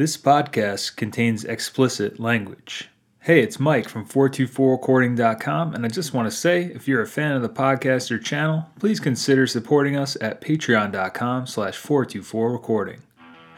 This 0.00 0.16
podcast 0.16 0.96
contains 0.96 1.44
explicit 1.44 2.18
language. 2.18 2.88
Hey, 3.18 3.42
it's 3.42 3.60
Mike 3.60 3.86
from 3.86 4.06
424recording.com, 4.08 5.74
and 5.74 5.84
I 5.84 5.88
just 5.90 6.14
want 6.14 6.24
to 6.24 6.34
say 6.34 6.72
if 6.74 6.88
you're 6.88 7.02
a 7.02 7.06
fan 7.06 7.32
of 7.32 7.42
the 7.42 7.50
podcast 7.50 8.10
or 8.10 8.18
channel, 8.18 8.64
please 8.78 8.98
consider 8.98 9.46
supporting 9.46 9.98
us 9.98 10.16
at 10.22 10.40
patreon.com 10.40 11.46
slash 11.46 11.78
424recording. 11.78 13.00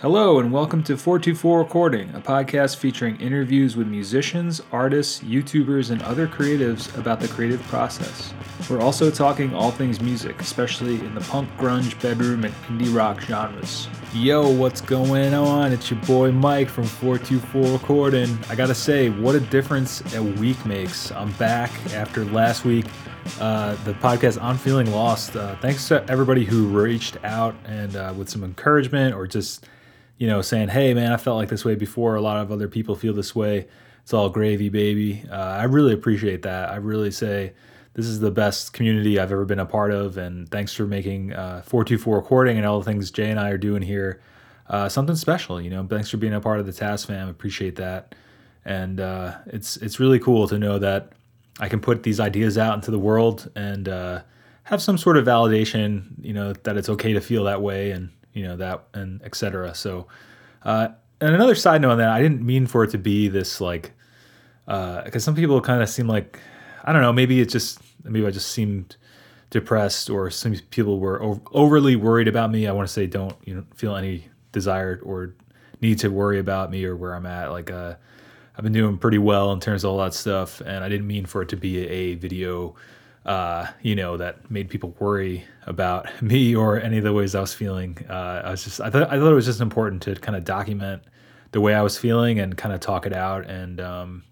Hello, 0.02 0.40
and 0.40 0.50
welcome 0.50 0.82
to 0.82 0.96
424 0.96 1.60
Recording, 1.60 2.12
a 2.16 2.20
podcast 2.20 2.78
featuring 2.78 3.20
interviews 3.20 3.76
with 3.76 3.86
musicians, 3.86 4.60
artists, 4.72 5.20
YouTubers, 5.20 5.92
and 5.92 6.02
other 6.02 6.26
creatives 6.26 6.92
about 6.98 7.20
the 7.20 7.28
creative 7.28 7.62
process. 7.68 8.34
We're 8.68 8.80
also 8.80 9.12
talking 9.12 9.54
all 9.54 9.70
things 9.70 10.00
music, 10.00 10.40
especially 10.40 10.96
in 10.96 11.14
the 11.14 11.20
punk, 11.20 11.48
grunge, 11.56 12.02
bedroom, 12.02 12.44
and 12.44 12.52
indie 12.66 12.92
rock 12.92 13.20
genres. 13.20 13.86
Yo, 14.12 14.50
what's 14.50 14.80
going 14.80 15.34
on? 15.34 15.70
It's 15.72 15.88
your 15.88 16.00
boy 16.00 16.32
Mike 16.32 16.68
from 16.68 16.82
424 16.82 17.72
Recording. 17.72 18.36
I 18.50 18.56
gotta 18.56 18.74
say, 18.74 19.08
what 19.08 19.36
a 19.36 19.40
difference 19.40 20.02
a 20.16 20.20
week 20.20 20.66
makes. 20.66 21.12
I'm 21.12 21.30
back 21.34 21.70
after 21.94 22.24
last 22.24 22.64
week. 22.64 22.86
Uh, 23.38 23.76
the 23.84 23.94
podcast 23.94 24.42
I'm 24.42 24.58
Feeling 24.58 24.90
Lost. 24.90 25.36
Uh, 25.36 25.54
thanks 25.60 25.86
to 25.86 26.04
everybody 26.10 26.44
who 26.44 26.66
reached 26.66 27.18
out 27.22 27.54
and 27.66 27.94
uh, 27.94 28.12
with 28.16 28.28
some 28.28 28.42
encouragement 28.42 29.14
or 29.14 29.28
just 29.28 29.64
you 30.18 30.26
know, 30.26 30.42
saying, 30.42 30.68
"Hey, 30.68 30.94
man, 30.94 31.12
I 31.12 31.16
felt 31.16 31.36
like 31.36 31.48
this 31.48 31.64
way 31.64 31.74
before. 31.74 32.14
A 32.14 32.20
lot 32.20 32.38
of 32.38 32.52
other 32.52 32.68
people 32.68 32.94
feel 32.94 33.14
this 33.14 33.34
way. 33.34 33.66
It's 34.02 34.12
all 34.12 34.28
gravy, 34.30 34.68
baby." 34.68 35.24
Uh, 35.30 35.34
I 35.34 35.64
really 35.64 35.92
appreciate 35.92 36.42
that. 36.42 36.70
I 36.70 36.76
really 36.76 37.10
say 37.10 37.52
this 37.94 38.06
is 38.06 38.20
the 38.20 38.30
best 38.30 38.72
community 38.72 39.18
I've 39.18 39.32
ever 39.32 39.44
been 39.44 39.58
a 39.58 39.66
part 39.66 39.92
of, 39.92 40.16
and 40.16 40.48
thanks 40.50 40.72
for 40.72 40.86
making 40.86 41.32
uh, 41.32 41.62
424 41.62 42.16
recording 42.16 42.56
and 42.56 42.66
all 42.66 42.78
the 42.78 42.84
things 42.84 43.10
Jay 43.10 43.30
and 43.30 43.38
I 43.38 43.50
are 43.50 43.58
doing 43.58 43.82
here 43.82 44.20
uh, 44.68 44.88
something 44.88 45.16
special. 45.16 45.60
You 45.60 45.70
know, 45.70 45.86
thanks 45.86 46.10
for 46.10 46.16
being 46.16 46.34
a 46.34 46.40
part 46.40 46.58
of 46.58 46.66
the 46.66 46.72
Task 46.72 47.06
fam. 47.06 47.28
Appreciate 47.28 47.76
that, 47.76 48.14
and 48.64 49.00
uh, 49.00 49.36
it's 49.46 49.76
it's 49.78 50.00
really 50.00 50.18
cool 50.18 50.48
to 50.48 50.58
know 50.58 50.78
that 50.78 51.12
I 51.60 51.68
can 51.68 51.80
put 51.80 52.02
these 52.02 52.20
ideas 52.20 52.56
out 52.56 52.74
into 52.74 52.90
the 52.90 52.98
world 52.98 53.50
and 53.54 53.88
uh, 53.88 54.22
have 54.64 54.80
some 54.80 54.96
sort 54.96 55.16
of 55.16 55.26
validation. 55.26 56.04
You 56.20 56.32
know, 56.32 56.52
that 56.54 56.76
it's 56.76 56.88
okay 56.88 57.12
to 57.12 57.20
feel 57.20 57.44
that 57.44 57.60
way 57.60 57.90
and 57.90 58.10
you 58.32 58.44
know 58.44 58.56
that 58.56 58.84
and 58.94 59.22
etc. 59.22 59.74
So, 59.74 60.06
uh, 60.62 60.88
and 61.20 61.34
another 61.34 61.54
side 61.54 61.82
note 61.82 61.92
on 61.92 61.98
that, 61.98 62.10
I 62.10 62.20
didn't 62.20 62.42
mean 62.42 62.66
for 62.66 62.84
it 62.84 62.90
to 62.90 62.98
be 62.98 63.28
this 63.28 63.60
like, 63.60 63.92
because 64.66 65.16
uh, 65.16 65.18
some 65.18 65.34
people 65.34 65.60
kind 65.60 65.82
of 65.82 65.88
seem 65.88 66.08
like, 66.08 66.38
I 66.84 66.92
don't 66.92 67.02
know, 67.02 67.12
maybe 67.12 67.40
it 67.40 67.48
just 67.48 67.80
maybe 68.04 68.26
I 68.26 68.30
just 68.30 68.50
seemed 68.50 68.96
depressed, 69.50 70.10
or 70.10 70.30
some 70.30 70.54
people 70.70 70.98
were 70.98 71.38
overly 71.52 71.96
worried 71.96 72.28
about 72.28 72.50
me. 72.50 72.66
I 72.66 72.72
want 72.72 72.88
to 72.88 72.92
say 72.92 73.06
don't 73.06 73.36
you 73.44 73.54
know 73.54 73.64
feel 73.74 73.96
any 73.96 74.28
desire 74.52 75.00
or 75.04 75.34
need 75.80 75.98
to 75.98 76.08
worry 76.08 76.38
about 76.38 76.70
me 76.70 76.84
or 76.84 76.96
where 76.96 77.14
I'm 77.14 77.26
at. 77.26 77.50
Like, 77.50 77.70
uh, 77.70 77.94
I've 78.56 78.62
been 78.62 78.72
doing 78.72 78.98
pretty 78.98 79.18
well 79.18 79.52
in 79.52 79.60
terms 79.60 79.84
of 79.84 79.90
all 79.90 79.98
that 79.98 80.14
stuff, 80.14 80.60
and 80.60 80.84
I 80.84 80.88
didn't 80.88 81.06
mean 81.06 81.26
for 81.26 81.42
it 81.42 81.48
to 81.50 81.56
be 81.56 81.86
a 81.86 82.14
video 82.14 82.74
uh, 83.24 83.66
you 83.82 83.94
know, 83.94 84.16
that 84.16 84.50
made 84.50 84.68
people 84.68 84.94
worry 84.98 85.44
about 85.66 86.22
me 86.22 86.54
or 86.54 86.80
any 86.80 86.98
of 86.98 87.04
the 87.04 87.12
ways 87.12 87.34
I 87.34 87.40
was 87.40 87.54
feeling. 87.54 87.98
Uh, 88.08 88.42
I 88.44 88.50
was 88.50 88.64
just, 88.64 88.80
I 88.80 88.90
thought, 88.90 89.10
I 89.10 89.18
thought 89.18 89.30
it 89.30 89.34
was 89.34 89.46
just 89.46 89.60
important 89.60 90.02
to 90.02 90.14
kind 90.16 90.36
of 90.36 90.44
document 90.44 91.02
the 91.52 91.60
way 91.60 91.74
I 91.74 91.82
was 91.82 91.98
feeling 91.98 92.40
and 92.40 92.56
kind 92.56 92.74
of 92.74 92.80
talk 92.80 93.06
it 93.06 93.12
out. 93.12 93.48
And 93.48 93.80
um, 93.80 94.24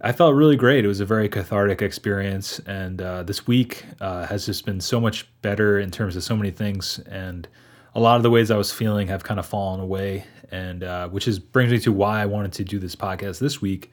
I 0.00 0.12
felt 0.12 0.34
really 0.34 0.56
great. 0.56 0.84
It 0.84 0.88
was 0.88 1.00
a 1.00 1.04
very 1.04 1.28
cathartic 1.28 1.82
experience. 1.82 2.58
And 2.60 3.02
uh, 3.02 3.22
this 3.22 3.46
week 3.46 3.84
uh, 4.00 4.26
has 4.26 4.46
just 4.46 4.64
been 4.64 4.80
so 4.80 5.00
much 5.00 5.28
better 5.42 5.80
in 5.80 5.90
terms 5.90 6.16
of 6.16 6.22
so 6.22 6.36
many 6.36 6.50
things. 6.50 6.98
And 7.00 7.48
a 7.94 8.00
lot 8.00 8.16
of 8.16 8.22
the 8.22 8.30
ways 8.30 8.50
I 8.50 8.56
was 8.56 8.72
feeling 8.72 9.08
have 9.08 9.24
kind 9.24 9.40
of 9.40 9.46
fallen 9.46 9.80
away. 9.80 10.24
And 10.52 10.84
uh, 10.84 11.08
which 11.08 11.26
is 11.26 11.38
brings 11.38 11.70
me 11.72 11.78
to 11.80 11.92
why 11.92 12.20
I 12.20 12.26
wanted 12.26 12.52
to 12.54 12.64
do 12.64 12.78
this 12.78 12.94
podcast 12.94 13.38
this 13.38 13.60
week. 13.60 13.90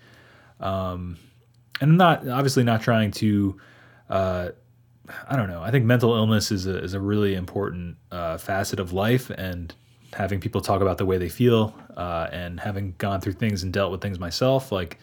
Um, 0.60 1.18
and 1.80 1.92
I'm 1.92 1.98
not 1.98 2.28
obviously 2.28 2.64
not 2.64 2.82
trying 2.82 3.12
to 3.12 3.60
uh, 4.10 4.50
I 5.28 5.36
don't 5.36 5.48
know. 5.48 5.62
I 5.62 5.72
think 5.72 5.86
mental 5.86 6.16
illness 6.16 6.52
is 6.52 6.68
a 6.68 6.84
is 6.84 6.94
a 6.94 7.00
really 7.00 7.36
important 7.36 7.98
uh, 8.12 8.38
facet 8.38 8.80
of 8.80 8.94
life, 8.94 9.30
and 9.30 9.74
having 10.14 10.40
people 10.40 10.62
talk 10.62 10.82
about 10.82 10.98
the 10.98 11.06
way 11.06 11.18
they 11.18 11.30
feel, 11.30 11.74
uh, 11.96 12.28
and 12.32 12.60
having 12.60 12.94
gone 12.98 13.22
through 13.22 13.34
things 13.34 13.64
and 13.64 13.72
dealt 13.72 13.92
with 13.92 14.02
things 14.02 14.20
myself, 14.20 14.72
like, 14.72 14.98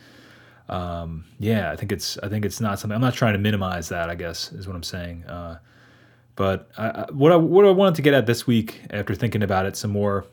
um, 0.69 1.25
yeah, 1.39 1.71
I 1.71 1.77
think 1.77 1.93
it's 1.93 2.19
I 2.19 2.29
think 2.29 2.45
it's 2.45 2.61
not 2.61 2.79
something. 2.79 2.95
I'm 2.95 3.01
not 3.01 3.15
trying 3.15 3.35
to 3.35 3.39
minimize 3.39 3.89
that. 3.91 4.11
I 4.11 4.15
guess 4.15 4.53
is 4.53 4.67
what 4.67 4.77
I'm 4.77 4.83
saying. 4.83 5.25
Uh, 5.25 5.59
but 6.37 6.71
I, 6.77 7.07
what 7.13 7.33
I 7.33 7.37
what 7.37 7.65
I 7.65 7.71
wanted 7.71 7.95
to 7.97 8.03
get 8.03 8.15
at 8.15 8.27
this 8.27 8.47
week, 8.47 8.83
after 8.91 9.15
thinking 9.15 9.43
about 9.43 9.67
it 9.67 9.77
some 9.77 9.91
more, 9.91 10.27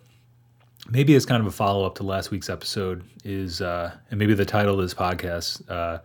maybe 0.90 1.16
as 1.16 1.26
kind 1.26 1.42
of 1.42 1.48
a 1.48 1.52
follow 1.52 1.86
up 1.86 1.96
to 1.96 2.03
last 2.03 2.32
week's 2.32 2.50
episode, 2.50 3.03
is 3.24 3.62
uh, 3.62 3.92
and 4.09 4.20
maybe 4.20 4.34
the 4.34 4.46
title 4.46 4.76
of 4.76 4.82
this 4.82 4.94
podcast 4.94 5.70
uh, 5.70 6.00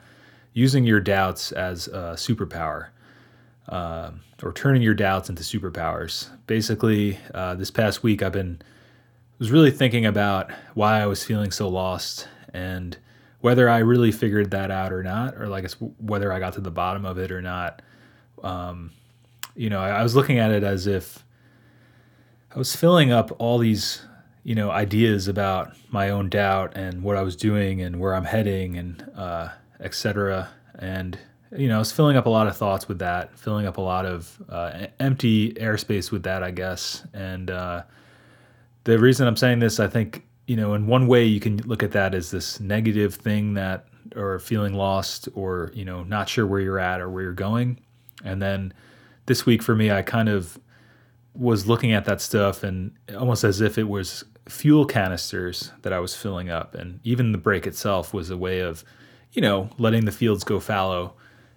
using 0.56 0.84
your 0.84 1.00
doubts 1.00 1.52
as 1.52 1.86
a 1.88 2.14
superpower 2.16 2.86
uh, 3.68 4.10
or 4.42 4.54
turning 4.54 4.80
your 4.80 4.94
doubts 4.94 5.28
into 5.28 5.42
superpowers. 5.42 6.30
Basically, 6.46 7.18
uh, 7.34 7.54
this 7.56 7.70
past 7.70 8.02
week 8.02 8.22
I've 8.22 8.32
been 8.32 8.62
was 9.38 9.50
really 9.50 9.70
thinking 9.70 10.06
about 10.06 10.50
why 10.72 11.02
I 11.02 11.06
was 11.06 11.22
feeling 11.22 11.50
so 11.50 11.68
lost 11.68 12.26
and 12.54 12.96
whether 13.42 13.68
I 13.68 13.80
really 13.80 14.10
figured 14.10 14.50
that 14.52 14.70
out 14.70 14.94
or 14.94 15.02
not, 15.02 15.34
or 15.34 15.46
like 15.46 15.70
whether 15.98 16.32
I 16.32 16.38
got 16.38 16.54
to 16.54 16.62
the 16.62 16.70
bottom 16.70 17.04
of 17.04 17.18
it 17.18 17.30
or 17.30 17.42
not. 17.42 17.82
Um, 18.42 18.92
you 19.54 19.68
know, 19.68 19.78
I, 19.78 19.90
I 19.90 20.02
was 20.02 20.16
looking 20.16 20.38
at 20.38 20.52
it 20.52 20.64
as 20.64 20.86
if 20.86 21.22
I 22.54 22.58
was 22.58 22.74
filling 22.74 23.12
up 23.12 23.30
all 23.38 23.58
these 23.58 24.00
you 24.42 24.54
know 24.54 24.70
ideas 24.70 25.28
about 25.28 25.76
my 25.90 26.08
own 26.08 26.30
doubt 26.30 26.78
and 26.78 27.02
what 27.02 27.18
I 27.18 27.22
was 27.22 27.36
doing 27.36 27.82
and 27.82 28.00
where 28.00 28.14
I'm 28.14 28.24
heading 28.24 28.78
and 28.78 29.10
uh, 29.14 29.48
etc. 29.80 30.48
And 30.78 31.18
you 31.56 31.68
know, 31.68 31.76
I 31.76 31.78
was 31.78 31.92
filling 31.92 32.16
up 32.16 32.26
a 32.26 32.30
lot 32.30 32.46
of 32.46 32.56
thoughts 32.56 32.88
with 32.88 32.98
that, 32.98 33.38
filling 33.38 33.66
up 33.66 33.76
a 33.76 33.80
lot 33.82 34.04
of 34.04 34.42
uh, 34.48 34.86
empty 34.98 35.52
airspace 35.54 36.10
with 36.10 36.24
that, 36.24 36.42
I 36.42 36.50
guess. 36.50 37.06
And 37.14 37.50
uh, 37.50 37.82
the 38.84 38.98
reason 38.98 39.26
I'm 39.26 39.36
saying 39.36 39.60
this, 39.60 39.78
I 39.78 39.86
think, 39.86 40.24
you 40.46 40.56
know, 40.56 40.74
in 40.74 40.86
one 40.86 41.06
way 41.06 41.24
you 41.24 41.40
can 41.40 41.58
look 41.58 41.82
at 41.82 41.92
that 41.92 42.14
as 42.14 42.30
this 42.30 42.60
negative 42.60 43.14
thing 43.14 43.54
that, 43.54 43.86
or 44.14 44.38
feeling 44.38 44.74
lost, 44.74 45.28
or 45.34 45.70
you 45.74 45.84
know, 45.84 46.02
not 46.04 46.28
sure 46.28 46.46
where 46.46 46.60
you're 46.60 46.78
at 46.78 47.00
or 47.00 47.10
where 47.10 47.22
you're 47.22 47.32
going. 47.32 47.80
And 48.24 48.40
then 48.40 48.72
this 49.26 49.44
week 49.44 49.62
for 49.62 49.74
me, 49.74 49.90
I 49.90 50.02
kind 50.02 50.28
of 50.28 50.58
was 51.34 51.66
looking 51.66 51.92
at 51.92 52.04
that 52.06 52.20
stuff 52.20 52.62
and 52.62 52.92
almost 53.16 53.44
as 53.44 53.60
if 53.60 53.76
it 53.76 53.88
was 53.88 54.24
fuel 54.48 54.86
canisters 54.86 55.72
that 55.82 55.92
I 55.92 55.98
was 55.98 56.14
filling 56.14 56.50
up, 56.50 56.74
and 56.74 57.00
even 57.04 57.32
the 57.32 57.38
break 57.38 57.66
itself 57.66 58.14
was 58.14 58.30
a 58.30 58.36
way 58.36 58.60
of 58.60 58.84
you 59.36 59.42
know, 59.42 59.68
letting 59.78 60.06
the 60.06 60.12
fields 60.12 60.42
go 60.42 60.58
fallow 60.58 61.12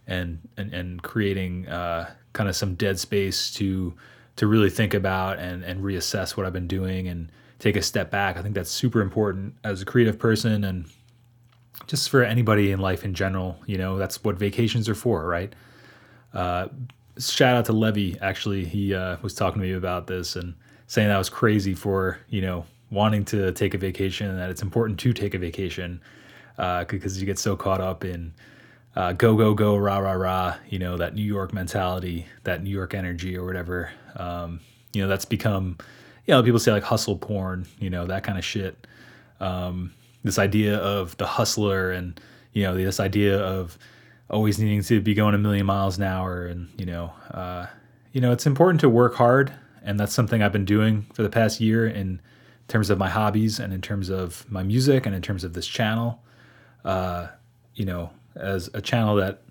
and 0.06 0.38
and, 0.57 0.72
and 0.73 1.01
creating 1.01 1.67
uh, 1.67 2.12
kind 2.34 2.50
of 2.50 2.56
some 2.56 2.75
dead 2.75 3.00
space 3.00 3.51
to 3.53 3.95
to 4.35 4.45
really 4.45 4.69
think 4.69 4.94
about 4.94 5.40
and 5.40 5.63
and 5.63 5.81
reassess 5.81 6.38
what 6.38 6.45
I've 6.45 6.53
been 6.53 6.67
doing 6.67 7.07
and 7.07 7.31
take 7.57 7.78
a 7.78 7.81
step 7.81 8.12
back. 8.12 8.38
I 8.38 8.41
think 8.41 8.53
that's 8.53 8.69
super 8.69 9.01
important 9.01 9.56
as 9.63 9.81
a 9.81 9.85
creative 9.85 10.19
person 10.19 10.66
and 10.66 10.85
just 11.88 12.09
for 12.09 12.22
anybody 12.22 12.72
in 12.72 12.79
life 12.79 13.06
in 13.06 13.13
general. 13.13 13.57
You 13.66 13.78
know, 13.78 13.97
that's 13.97 14.23
what 14.25 14.35
vacations 14.35 14.90
are 14.90 14.96
for, 14.96 15.25
right? 15.25 15.56
Uh, 16.34 16.67
shout 17.17 17.56
out 17.56 17.66
to 17.66 17.73
Levy. 17.73 18.17
Actually, 18.22 18.66
he 18.66 18.94
uh, 18.94 19.16
was 19.22 19.34
talking 19.34 19.61
to 19.61 19.67
me 19.67 19.73
about 19.73 20.06
this 20.06 20.35
and 20.35 20.53
saying 20.88 21.07
that 21.07 21.17
was 21.17 21.29
crazy 21.29 21.73
for 21.73 22.19
you 22.28 22.41
know 22.41 22.66
wanting 22.91 23.23
to 23.23 23.53
take 23.53 23.73
a 23.73 23.78
vacation 23.78 24.29
and 24.29 24.38
that 24.38 24.50
it's 24.50 24.63
important 24.63 25.00
to 25.00 25.13
take 25.13 25.34
a 25.34 25.40
vacation 25.40 26.01
because 26.59 27.18
uh, 27.18 27.20
you 27.20 27.25
get 27.25 27.40
so 27.40 27.56
caught 27.56 27.80
up 27.81 28.03
in 28.03 28.34
uh, 28.96 29.14
go 29.14 29.36
go 29.36 29.53
go 29.53 29.78
rah 29.78 29.97
rah 29.97 30.12
rah 30.12 30.56
you 30.68 30.78
know 30.78 30.97
that 30.97 31.16
new 31.16 31.24
york 31.24 31.53
mentality 31.53 32.25
that 32.44 32.62
new 32.64 32.70
york 32.70 32.94
energy 32.94 33.38
or 33.38 33.46
whatever. 33.46 33.92
Um, 34.16 34.59
you 34.94 35.02
know 35.02 35.08
that's 35.08 35.25
become 35.25 35.78
you 36.25 36.34
know 36.34 36.44
people 36.44 36.59
say 36.59 36.72
like 36.72 36.84
hustle 36.84 37.18
porn 37.18 37.66
you 37.80 37.90
know 37.90 38.06
that 38.08 38.24
kind 38.24 38.38
of 38.38 38.44
shit. 38.44 38.88
Um, 39.40 39.94
this 40.23 40.38
idea 40.38 40.78
of 40.78 41.16
the 41.17 41.26
hustler 41.26 41.91
and 41.91 42.20
you 42.53 42.64
know 42.64 42.76
this 42.76 43.00
idea 43.00 43.40
of 43.40 43.78
always 44.29 44.59
needing 44.59 44.84
to 44.84 45.02
be 45.02 45.14
going 45.14 45.34
a 45.34 45.38
million 45.38 45.66
miles 45.66 45.97
an 45.97 46.03
hour 46.03 46.46
and 46.46 46.70
you 46.78 46.85
know 46.85 47.14
uh, 47.32 47.67
you 48.11 48.22
know 48.22 48.32
it's 48.32 48.46
important 48.46 48.82
to 48.82 48.90
work 48.90 49.16
hard 49.16 49.53
and 49.82 50.00
that's 50.00 50.14
something 50.14 50.44
i've 50.44 50.52
been 50.52 50.66
doing 50.66 51.06
for 51.14 51.23
the 51.23 51.29
past 51.29 51.61
year 51.61 51.88
in 51.88 52.20
terms 52.67 52.90
of 52.90 52.97
my 52.97 53.09
hobbies 53.09 53.59
and 53.59 53.73
in 53.73 53.82
terms 53.82 54.09
of 54.09 54.50
my 54.52 54.61
music 54.61 55.06
and 55.06 55.16
in 55.16 55.22
terms 55.22 55.44
of 55.44 55.53
this 55.53 55.66
channel 55.66 56.22
uh, 56.85 57.28
you 57.76 57.85
know, 57.85 58.11
as 58.35 58.70
a 58.73 58.81
channel 58.81 59.16
that 59.16 59.41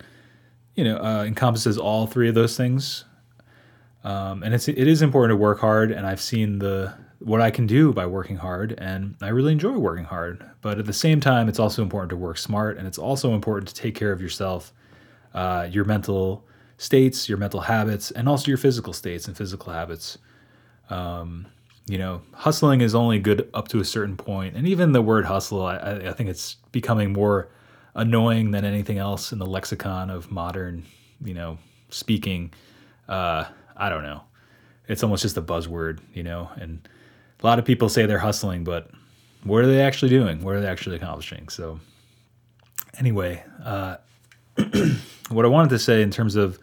you 0.75 0.85
know 0.85 0.99
uh, 0.99 1.25
encompasses 1.25 1.79
all 1.79 2.07
three 2.07 2.29
of 2.29 2.35
those 2.35 2.57
things. 2.57 3.05
Um, 4.05 4.43
and 4.43 4.55
it's 4.55 4.69
it 4.69 4.79
is 4.79 5.03
important 5.03 5.33
to 5.33 5.37
work 5.37 5.59
hard, 5.61 5.91
and 5.91 6.07
I've 6.07 6.21
seen 6.21 6.59
the 6.59 6.95
what 7.19 7.41
I 7.41 7.51
can 7.51 7.67
do 7.67 7.93
by 7.93 8.07
working 8.07 8.37
hard, 8.37 8.75
and 8.79 9.17
I 9.21 9.29
really 9.29 9.53
enjoy 9.53 9.77
working 9.77 10.05
hard. 10.05 10.45
But 10.61 10.79
at 10.79 10.87
the 10.87 10.93
same 10.93 11.21
time, 11.21 11.49
it's 11.49 11.59
also 11.59 11.83
important 11.83 12.11
to 12.11 12.17
work 12.17 12.39
smart, 12.39 12.79
and 12.79 12.87
it's 12.87 12.99
also 12.99 13.35
important 13.35 13.69
to 13.69 13.75
take 13.75 13.95
care 13.95 14.13
of 14.13 14.21
yourself, 14.21 14.73
uh, 15.35 15.69
your 15.71 15.85
mental 15.85 16.45
states, 16.77 17.29
your 17.29 17.39
mental 17.39 17.61
habits, 17.61 18.13
and 18.13 18.29
also 18.29 18.49
your 18.49 18.57
physical 18.59 18.93
states 18.93 19.27
and 19.27 19.37
physical 19.37 19.73
habits. 19.73 20.19
Um, 20.91 21.47
you 21.89 21.99
know, 21.99 22.23
hustling 22.33 22.81
is 22.81 22.95
only 22.95 23.19
good 23.19 23.49
up 23.55 23.69
to 23.69 23.81
a 23.81 23.85
certain 23.85 24.17
point, 24.17 24.57
and 24.57 24.67
even 24.67 24.93
the 24.93 25.03
word 25.03 25.25
hustle, 25.25 25.65
I, 25.65 25.77
I 25.77 26.13
think 26.13 26.29
it's 26.29 26.57
becoming 26.73 27.13
more 27.13 27.49
annoying 27.95 28.51
than 28.51 28.65
anything 28.65 28.99
else 28.99 29.33
in 29.33 29.39
the 29.39 29.47
lexicon 29.47 30.11
of 30.11 30.31
modern, 30.31 30.85
you 31.25 31.35
know, 31.35 31.59
speaking. 31.91 32.53
Uh, 33.09 33.45
I 33.77 33.89
don't 33.89 34.03
know. 34.03 34.23
It's 34.87 35.03
almost 35.03 35.23
just 35.23 35.37
a 35.37 35.43
buzzword, 35.43 36.01
you 36.15 36.23
know, 36.23 36.51
and 36.57 36.87
a 37.43 37.47
lot 37.47 37.59
of 37.59 37.65
people 37.65 37.89
say 37.89 38.07
they're 38.07 38.19
hustling, 38.19 38.65
but 38.65 38.91
what 39.45 39.63
are 39.63 39.67
they 39.67 39.81
actually 39.81 40.11
doing? 40.11 40.43
What 40.43 40.55
are 40.55 40.61
they 40.61 40.67
actually 40.67 40.97
accomplishing? 40.97 41.49
So, 41.49 41.81
anyway, 42.99 43.45
uh, 43.65 43.97
what 45.29 45.45
I 45.45 45.49
wanted 45.49 45.71
to 45.71 45.79
say 45.79 46.03
in 46.03 46.11
terms 46.11 46.37
of 46.37 46.59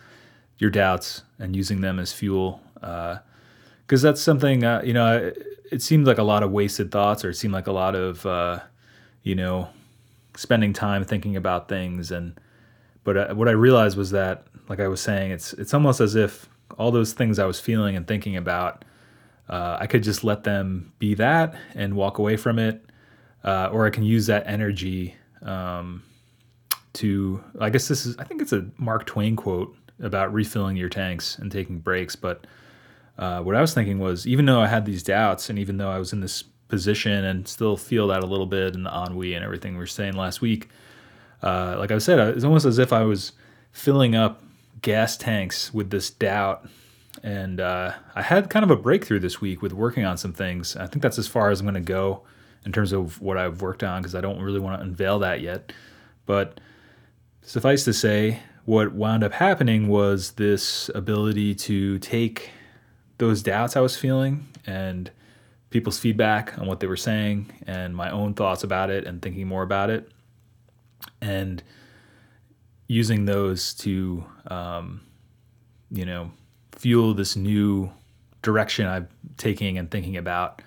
your 0.57 0.69
doubts 0.69 1.23
and 1.39 1.55
using 1.55 1.81
them 1.81 1.99
as 1.99 2.13
fuel, 2.13 2.61
because 3.85 4.01
that's 4.01 4.21
something 4.21 4.63
uh, 4.63 4.81
you 4.83 4.93
know. 4.93 5.17
It, 5.17 5.47
it, 5.71 5.81
seemed 5.81 6.05
like 6.05 6.19
a 6.19 6.23
lot 6.23 6.43
of 6.43 6.51
wasted 6.51 6.91
thoughts, 6.91 7.25
or 7.25 7.29
it 7.29 7.35
seemed 7.35 7.53
like 7.53 7.67
a 7.67 7.71
lot 7.71 7.95
of 7.95 8.25
uh, 8.25 8.59
you 9.23 9.35
know 9.35 9.69
spending 10.37 10.73
time 10.73 11.03
thinking 11.03 11.35
about 11.35 11.67
things. 11.67 12.11
And 12.11 12.39
but 13.03 13.17
uh, 13.17 13.33
what 13.33 13.47
I 13.47 13.51
realized 13.51 13.97
was 13.97 14.11
that, 14.11 14.45
like 14.69 14.79
I 14.79 14.87
was 14.87 15.01
saying, 15.01 15.31
it's 15.31 15.53
it's 15.53 15.73
almost 15.73 16.01
as 16.01 16.15
if 16.15 16.47
all 16.77 16.91
those 16.91 17.13
things 17.13 17.39
I 17.39 17.45
was 17.45 17.59
feeling 17.59 17.95
and 17.95 18.07
thinking 18.07 18.35
about, 18.35 18.85
uh, 19.49 19.77
I 19.79 19.87
could 19.87 20.03
just 20.03 20.23
let 20.23 20.43
them 20.43 20.93
be 20.99 21.13
that 21.15 21.55
and 21.73 21.95
walk 21.95 22.17
away 22.17 22.37
from 22.37 22.59
it, 22.59 22.83
uh, 23.43 23.69
or 23.71 23.85
I 23.85 23.89
can 23.89 24.03
use 24.03 24.27
that 24.27 24.47
energy. 24.47 25.15
Um, 25.41 26.03
to 26.93 27.43
I 27.59 27.69
guess 27.69 27.87
this 27.87 28.05
is 28.05 28.17
I 28.17 28.23
think 28.23 28.41
it's 28.41 28.53
a 28.53 28.65
Mark 28.77 29.05
Twain 29.05 29.35
quote 29.35 29.75
about 30.01 30.33
refilling 30.33 30.75
your 30.75 30.89
tanks 30.89 31.37
and 31.37 31.51
taking 31.51 31.79
breaks. 31.79 32.15
But 32.15 32.47
uh, 33.17 33.41
what 33.41 33.55
I 33.55 33.61
was 33.61 33.73
thinking 33.73 33.99
was 33.99 34.27
even 34.27 34.45
though 34.45 34.59
I 34.59 34.67
had 34.67 34.85
these 34.85 35.03
doubts 35.03 35.49
and 35.49 35.57
even 35.57 35.77
though 35.77 35.89
I 35.89 35.99
was 35.99 36.13
in 36.13 36.21
this 36.21 36.43
position 36.67 37.23
and 37.23 37.47
still 37.47 37.77
feel 37.77 38.07
that 38.07 38.23
a 38.23 38.25
little 38.25 38.45
bit 38.45 38.75
in 38.75 38.83
the 38.83 38.89
ennui 38.89 39.33
and 39.33 39.45
everything 39.45 39.73
we 39.73 39.79
were 39.79 39.87
saying 39.87 40.13
last 40.13 40.41
week, 40.41 40.69
uh, 41.41 41.75
like 41.77 41.91
I 41.91 41.97
said, 41.99 42.19
it's 42.35 42.43
almost 42.43 42.65
as 42.65 42.79
if 42.79 42.91
I 42.91 43.03
was 43.03 43.33
filling 43.71 44.15
up 44.15 44.41
gas 44.81 45.17
tanks 45.17 45.73
with 45.73 45.89
this 45.89 46.09
doubt. 46.09 46.67
And 47.23 47.59
uh, 47.59 47.93
I 48.13 48.21
had 48.21 48.49
kind 48.49 48.63
of 48.63 48.71
a 48.71 48.75
breakthrough 48.75 49.19
this 49.19 49.39
week 49.39 49.61
with 49.61 49.73
working 49.73 50.05
on 50.05 50.17
some 50.17 50.33
things. 50.33 50.75
I 50.75 50.87
think 50.87 51.01
that's 51.01 51.17
as 51.17 51.27
far 51.27 51.49
as 51.49 51.59
I'm 51.59 51.65
going 51.65 51.75
to 51.75 51.81
go 51.81 52.23
in 52.65 52.71
terms 52.71 52.91
of 52.91 53.21
what 53.21 53.37
I've 53.37 53.61
worked 53.61 53.83
on 53.83 54.01
because 54.01 54.15
I 54.15 54.21
don't 54.21 54.41
really 54.41 54.59
want 54.59 54.79
to 54.79 54.83
unveil 54.83 55.19
that 55.19 55.41
yet. 55.41 55.71
But 56.25 56.59
Suffice 57.41 57.83
to 57.85 57.93
say, 57.93 58.39
what 58.65 58.93
wound 58.93 59.23
up 59.23 59.33
happening 59.33 59.87
was 59.87 60.31
this 60.31 60.89
ability 60.95 61.53
to 61.55 61.99
take 61.99 62.49
those 63.17 63.41
doubts 63.41 63.75
I 63.75 63.81
was 63.81 63.95
feeling 63.95 64.47
and 64.65 65.09
people's 65.69 65.99
feedback 65.99 66.57
on 66.57 66.67
what 66.67 66.79
they 66.79 66.87
were 66.87 66.97
saying 66.97 67.51
and 67.67 67.95
my 67.95 68.09
own 68.09 68.33
thoughts 68.33 68.63
about 68.63 68.89
it 68.89 69.05
and 69.05 69.21
thinking 69.21 69.47
more 69.47 69.63
about 69.63 69.89
it 69.89 70.09
and 71.21 71.61
using 72.87 73.25
those 73.25 73.73
to 73.73 74.23
um, 74.47 75.01
you 75.91 76.05
know 76.05 76.31
fuel 76.71 77.13
this 77.13 77.35
new 77.35 77.91
direction 78.41 78.85
I'm 78.87 79.07
taking 79.37 79.77
and 79.77 79.89
thinking 79.89 80.17
about 80.17 80.61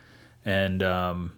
and 0.44 0.82
um, 0.82 1.32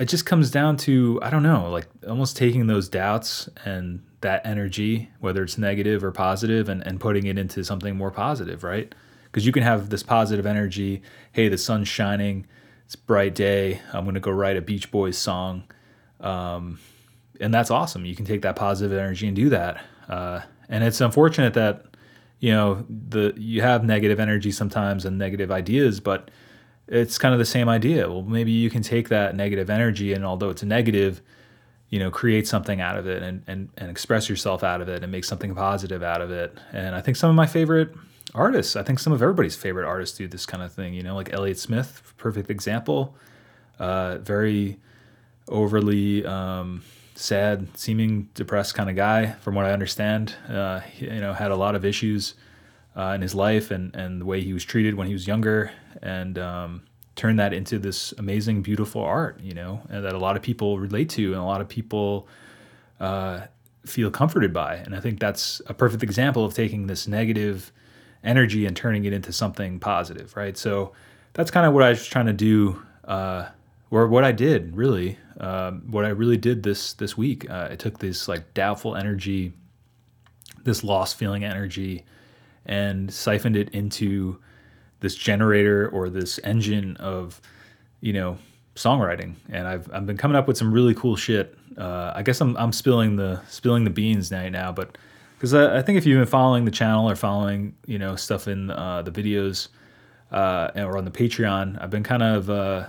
it 0.00 0.08
just 0.08 0.24
comes 0.24 0.50
down 0.50 0.78
to 0.78 1.20
I 1.22 1.30
don't 1.30 1.42
know, 1.42 1.70
like 1.70 1.86
almost 2.08 2.36
taking 2.36 2.66
those 2.66 2.88
doubts 2.88 3.48
and 3.64 4.02
that 4.22 4.44
energy, 4.46 5.10
whether 5.20 5.42
it's 5.42 5.58
negative 5.58 6.02
or 6.02 6.10
positive, 6.10 6.68
and, 6.68 6.84
and 6.86 6.98
putting 6.98 7.26
it 7.26 7.38
into 7.38 7.62
something 7.62 7.96
more 7.96 8.10
positive, 8.10 8.64
right? 8.64 8.94
Because 9.30 9.46
you 9.46 9.52
can 9.52 9.62
have 9.62 9.90
this 9.90 10.02
positive 10.02 10.46
energy. 10.46 11.02
Hey, 11.32 11.48
the 11.48 11.58
sun's 11.58 11.88
shining. 11.88 12.46
It's 12.84 12.96
bright 12.96 13.34
day. 13.34 13.80
I'm 13.92 14.04
gonna 14.04 14.20
go 14.20 14.32
write 14.32 14.56
a 14.56 14.60
Beach 14.60 14.90
Boys 14.90 15.16
song, 15.16 15.64
um, 16.18 16.80
and 17.40 17.54
that's 17.54 17.70
awesome. 17.70 18.04
You 18.04 18.16
can 18.16 18.24
take 18.24 18.42
that 18.42 18.56
positive 18.56 18.98
energy 18.98 19.28
and 19.28 19.36
do 19.36 19.48
that. 19.50 19.80
Uh, 20.08 20.40
and 20.68 20.82
it's 20.82 21.00
unfortunate 21.00 21.54
that 21.54 21.84
you 22.40 22.50
know 22.50 22.84
the 22.88 23.32
you 23.36 23.62
have 23.62 23.84
negative 23.84 24.18
energy 24.18 24.50
sometimes 24.50 25.04
and 25.04 25.18
negative 25.18 25.52
ideas, 25.52 26.00
but 26.00 26.30
it's 26.90 27.18
kind 27.18 27.32
of 27.32 27.38
the 27.38 27.46
same 27.46 27.68
idea. 27.68 28.10
Well, 28.10 28.22
maybe 28.22 28.50
you 28.50 28.68
can 28.68 28.82
take 28.82 29.08
that 29.08 29.36
negative 29.36 29.70
energy 29.70 30.12
and 30.12 30.24
although 30.24 30.50
it's 30.50 30.64
negative, 30.64 31.22
you 31.88 32.00
know, 32.00 32.10
create 32.10 32.48
something 32.48 32.80
out 32.80 32.98
of 32.98 33.06
it 33.06 33.22
and, 33.22 33.44
and, 33.46 33.68
and 33.78 33.90
express 33.90 34.28
yourself 34.28 34.64
out 34.64 34.80
of 34.80 34.88
it 34.88 35.04
and 35.04 35.12
make 35.12 35.24
something 35.24 35.54
positive 35.54 36.02
out 36.02 36.20
of 36.20 36.32
it. 36.32 36.58
And 36.72 36.96
I 36.96 37.00
think 37.00 37.16
some 37.16 37.30
of 37.30 37.36
my 37.36 37.46
favorite 37.46 37.94
artists, 38.34 38.76
I 38.76 38.82
think 38.82 38.98
some 38.98 39.12
of 39.12 39.22
everybody's 39.22 39.56
favorite 39.56 39.86
artists 39.86 40.16
do 40.16 40.28
this 40.28 40.46
kind 40.46 40.62
of 40.62 40.72
thing, 40.72 40.94
you 40.94 41.02
know, 41.02 41.14
like 41.14 41.32
Elliott 41.32 41.58
Smith, 41.58 42.14
perfect 42.16 42.50
example. 42.50 43.16
Uh, 43.78 44.18
very 44.18 44.78
overly 45.48 46.24
um, 46.26 46.82
sad, 47.14 47.66
seeming 47.76 48.28
depressed 48.34 48.74
kind 48.74 48.90
of 48.90 48.96
guy, 48.96 49.32
from 49.40 49.54
what 49.54 49.66
I 49.66 49.72
understand. 49.72 50.34
Uh, 50.48 50.80
he, 50.80 51.06
you 51.06 51.20
know, 51.20 51.32
had 51.32 51.50
a 51.50 51.56
lot 51.56 51.74
of 51.74 51.84
issues 51.84 52.34
uh, 52.96 53.12
in 53.14 53.22
his 53.22 53.34
life 53.34 53.70
and, 53.70 53.94
and 53.94 54.20
the 54.20 54.24
way 54.24 54.42
he 54.42 54.52
was 54.52 54.64
treated 54.64 54.94
when 54.94 55.06
he 55.06 55.12
was 55.12 55.26
younger 55.26 55.70
and 56.02 56.38
um, 56.38 56.82
turn 57.16 57.36
that 57.36 57.52
into 57.52 57.78
this 57.78 58.12
amazing, 58.18 58.62
beautiful 58.62 59.02
art, 59.02 59.40
you 59.40 59.54
know, 59.54 59.80
that 59.88 60.12
a 60.12 60.18
lot 60.18 60.36
of 60.36 60.42
people 60.42 60.78
relate 60.78 61.08
to 61.10 61.32
and 61.32 61.40
a 61.40 61.44
lot 61.44 61.60
of 61.60 61.68
people 61.68 62.28
uh, 63.00 63.40
feel 63.86 64.10
comforted 64.10 64.52
by. 64.52 64.76
And 64.76 64.94
I 64.94 65.00
think 65.00 65.20
that's 65.20 65.60
a 65.66 65.74
perfect 65.74 66.02
example 66.02 66.44
of 66.44 66.54
taking 66.54 66.86
this 66.86 67.06
negative 67.06 67.72
energy 68.24 68.66
and 68.66 68.76
turning 68.76 69.04
it 69.04 69.12
into 69.12 69.32
something 69.32 69.78
positive, 69.78 70.36
right? 70.36 70.56
So 70.56 70.92
that's 71.32 71.50
kind 71.50 71.66
of 71.66 71.72
what 71.72 71.82
I 71.82 71.90
was 71.90 72.06
trying 72.06 72.26
to 72.26 72.32
do, 72.32 72.82
uh, 73.04 73.46
or 73.90 74.06
what 74.08 74.24
I 74.24 74.32
did 74.32 74.76
really. 74.76 75.18
Um, 75.38 75.82
what 75.90 76.04
I 76.04 76.08
really 76.08 76.36
did 76.36 76.62
this 76.62 76.92
this 76.94 77.16
week, 77.16 77.48
uh, 77.48 77.68
I 77.70 77.76
took 77.76 77.98
this 77.98 78.28
like 78.28 78.52
doubtful 78.52 78.94
energy, 78.94 79.54
this 80.64 80.84
lost 80.84 81.16
feeling 81.16 81.44
energy, 81.44 82.04
and 82.66 83.12
siphoned 83.12 83.56
it 83.56 83.70
into 83.70 84.38
this 85.00 85.14
generator 85.14 85.88
or 85.88 86.08
this 86.08 86.38
engine 86.44 86.96
of 86.98 87.40
you 88.00 88.12
know 88.12 88.38
songwriting 88.76 89.34
and 89.48 89.66
I've, 89.66 89.90
I've 89.92 90.06
been 90.06 90.16
coming 90.16 90.36
up 90.36 90.46
with 90.46 90.56
some 90.56 90.72
really 90.72 90.94
cool 90.94 91.16
shit 91.16 91.56
uh, 91.76 92.12
i 92.14 92.22
guess 92.22 92.40
I'm, 92.40 92.56
I'm 92.56 92.72
spilling 92.72 93.16
the 93.16 93.40
spilling 93.48 93.84
the 93.84 93.90
beans 93.90 94.30
right 94.30 94.50
now 94.50 94.72
but 94.72 94.96
because 95.40 95.54
I, 95.54 95.78
I, 95.78 95.82
think 95.82 95.96
if 95.96 96.04
you've 96.04 96.20
been 96.20 96.28
following 96.28 96.66
the 96.66 96.70
channel 96.70 97.08
or 97.08 97.16
following 97.16 97.74
you 97.86 97.98
know 97.98 98.14
stuff 98.14 98.46
in 98.46 98.70
uh, 98.70 99.00
the 99.00 99.10
videos 99.10 99.68
uh, 100.30 100.70
or 100.76 100.98
on 100.98 101.06
the 101.06 101.10
patreon 101.10 101.82
i've 101.82 101.88
been 101.88 102.02
kind 102.02 102.22
of 102.22 102.50
uh, 102.50 102.86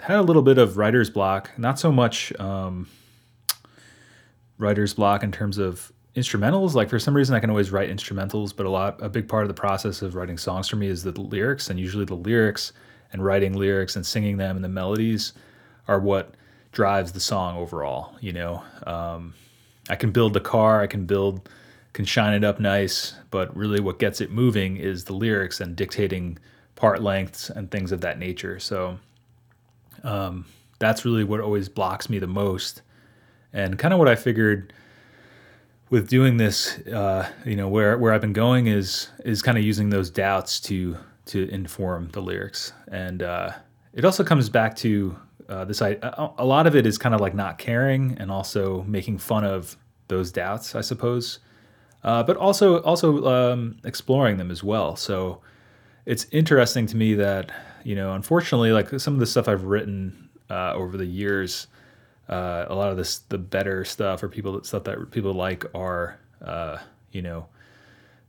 had 0.00 0.18
a 0.18 0.22
little 0.22 0.42
bit 0.42 0.58
of 0.58 0.76
writer's 0.76 1.10
block. 1.10 1.50
Not 1.58 1.78
so 1.78 1.92
much 1.92 2.32
um, 2.40 2.88
writer's 4.58 4.94
block 4.94 5.22
in 5.22 5.30
terms 5.30 5.58
of 5.58 5.92
instrumentals. 6.16 6.74
Like 6.74 6.88
for 6.88 6.98
some 6.98 7.14
reason 7.14 7.36
i 7.36 7.40
can 7.40 7.50
always 7.50 7.70
write 7.70 7.88
instrumentals 7.88 8.54
but 8.54 8.66
a 8.66 8.70
lot 8.70 9.00
a 9.00 9.08
big 9.08 9.28
part 9.28 9.44
of 9.44 9.48
the 9.48 9.54
process 9.54 10.02
of 10.02 10.16
writing 10.16 10.36
songs 10.36 10.68
for 10.68 10.76
me 10.76 10.88
is 10.88 11.04
the 11.04 11.12
lyrics 11.20 11.70
and 11.70 11.78
usually 11.78 12.04
the 12.04 12.16
lyrics 12.16 12.72
and 13.12 13.24
writing 13.24 13.52
lyrics 13.52 13.94
and 13.94 14.04
singing 14.04 14.36
them 14.36 14.56
and 14.56 14.64
the 14.64 14.68
melodies 14.68 15.34
are 15.86 16.00
what 16.00 16.34
drives 16.72 17.12
the 17.12 17.20
song 17.20 17.56
overall 17.56 18.16
you 18.20 18.32
know? 18.32 18.62
Um, 18.86 19.34
i 19.88 19.94
can 19.94 20.10
build 20.10 20.32
the 20.32 20.40
car 20.40 20.80
i 20.80 20.88
can 20.88 21.06
build 21.06 21.48
can 21.92 22.04
shine 22.04 22.34
it 22.34 22.44
up 22.44 22.60
nice 22.60 23.14
but 23.30 23.54
really 23.56 23.80
what 23.80 23.98
gets 23.98 24.20
it 24.20 24.30
moving 24.30 24.76
is 24.76 25.04
the 25.04 25.12
lyrics 25.12 25.60
and 25.60 25.76
dictating 25.76 26.38
part 26.80 27.02
lengths 27.02 27.50
and 27.50 27.70
things 27.70 27.92
of 27.92 28.00
that 28.00 28.18
nature. 28.18 28.58
So 28.58 28.98
um, 30.02 30.46
that's 30.78 31.04
really 31.04 31.24
what 31.24 31.40
always 31.40 31.68
blocks 31.68 32.08
me 32.08 32.18
the 32.18 32.26
most. 32.26 32.82
And 33.52 33.78
kind 33.78 33.92
of 33.92 33.98
what 33.98 34.08
i 34.08 34.16
figured 34.16 34.72
with 35.90 36.08
doing 36.08 36.36
this, 36.38 36.78
uh, 36.86 37.28
you 37.44 37.56
know, 37.56 37.68
where 37.68 37.98
where 37.98 38.12
I've 38.12 38.20
been 38.20 38.32
going 38.32 38.68
is 38.68 39.08
is 39.24 39.42
kind 39.42 39.58
of 39.58 39.64
using 39.64 39.90
those 39.90 40.08
doubts 40.08 40.60
to 40.60 40.96
to 41.26 41.48
inform 41.50 42.10
the 42.12 42.22
lyrics, 42.22 42.72
and 42.88 43.24
uh, 43.24 43.50
it 43.92 44.04
also 44.04 44.22
comes 44.22 44.48
back 44.48 44.76
to 44.76 45.16
uh, 45.48 45.64
this. 45.64 45.82
I 45.82 45.98
a 46.38 46.44
lot 46.44 46.68
of 46.68 46.76
it 46.76 46.86
is 46.86 46.96
kind 46.96 47.12
of 47.12 47.20
like 47.20 47.34
not 47.34 47.58
caring 47.58 48.16
and 48.18 48.30
also 48.30 48.84
making 48.84 49.18
fun 49.18 49.44
of 49.44 49.76
those 50.06 50.30
doubts, 50.30 50.76
I 50.76 50.80
suppose, 50.80 51.40
uh, 52.04 52.22
but 52.22 52.36
also 52.36 52.80
also 52.82 53.24
um, 53.26 53.76
exploring 53.84 54.36
them 54.36 54.50
as 54.50 54.62
well. 54.64 54.96
So 54.96 55.40
it's 56.06 56.26
interesting 56.30 56.86
to 56.86 56.96
me 56.96 57.14
that 57.14 57.52
you 57.84 57.94
know, 57.94 58.14
unfortunately, 58.14 58.72
like 58.72 58.88
some 59.00 59.14
of 59.14 59.20
the 59.20 59.26
stuff 59.26 59.48
I've 59.48 59.64
written 59.64 60.28
uh, 60.50 60.74
over 60.74 60.96
the 60.96 61.06
years 61.06 61.66
uh, 62.30 62.64
a 62.68 62.74
lot 62.74 62.90
of 62.90 62.96
this 62.96 63.18
the 63.28 63.38
better 63.38 63.84
stuff 63.84 64.22
or 64.22 64.28
people 64.28 64.52
that 64.52 64.64
stuff 64.64 64.84
that 64.84 65.10
people 65.10 65.34
like 65.34 65.64
are 65.74 66.18
uh, 66.44 66.78
you 67.10 67.20
know 67.20 67.46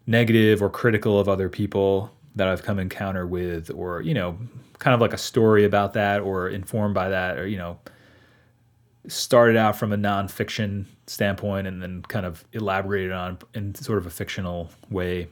negative 0.07 0.61
or 0.61 0.69
critical 0.69 1.19
of 1.19 1.29
other 1.29 1.47
people 1.47 2.11
that 2.35 2.47
I've 2.47 2.63
come 2.63 2.79
encounter 2.79 3.27
with 3.27 3.69
or 3.69 4.01
you 4.01 4.15
know 4.15 4.37
kind 4.79 4.95
of 4.95 5.01
like 5.01 5.13
a 5.13 5.17
story 5.17 5.63
about 5.65 5.93
that 5.93 6.21
or 6.21 6.49
informed 6.49 6.95
by 6.95 7.09
that 7.09 7.37
or 7.37 7.47
you 7.47 7.57
know 7.57 7.77
started 9.07 9.55
out 9.55 9.77
from 9.77 9.93
a 9.93 9.97
nonfiction 9.97 10.85
standpoint 11.11 11.67
and 11.67 11.81
then 11.81 12.01
kind 12.03 12.25
of 12.25 12.45
elaborated 12.53 13.11
on 13.11 13.37
in 13.53 13.75
sort 13.75 13.97
of 13.97 14.05
a 14.05 14.09
fictional 14.09 14.69
way 14.89 15.27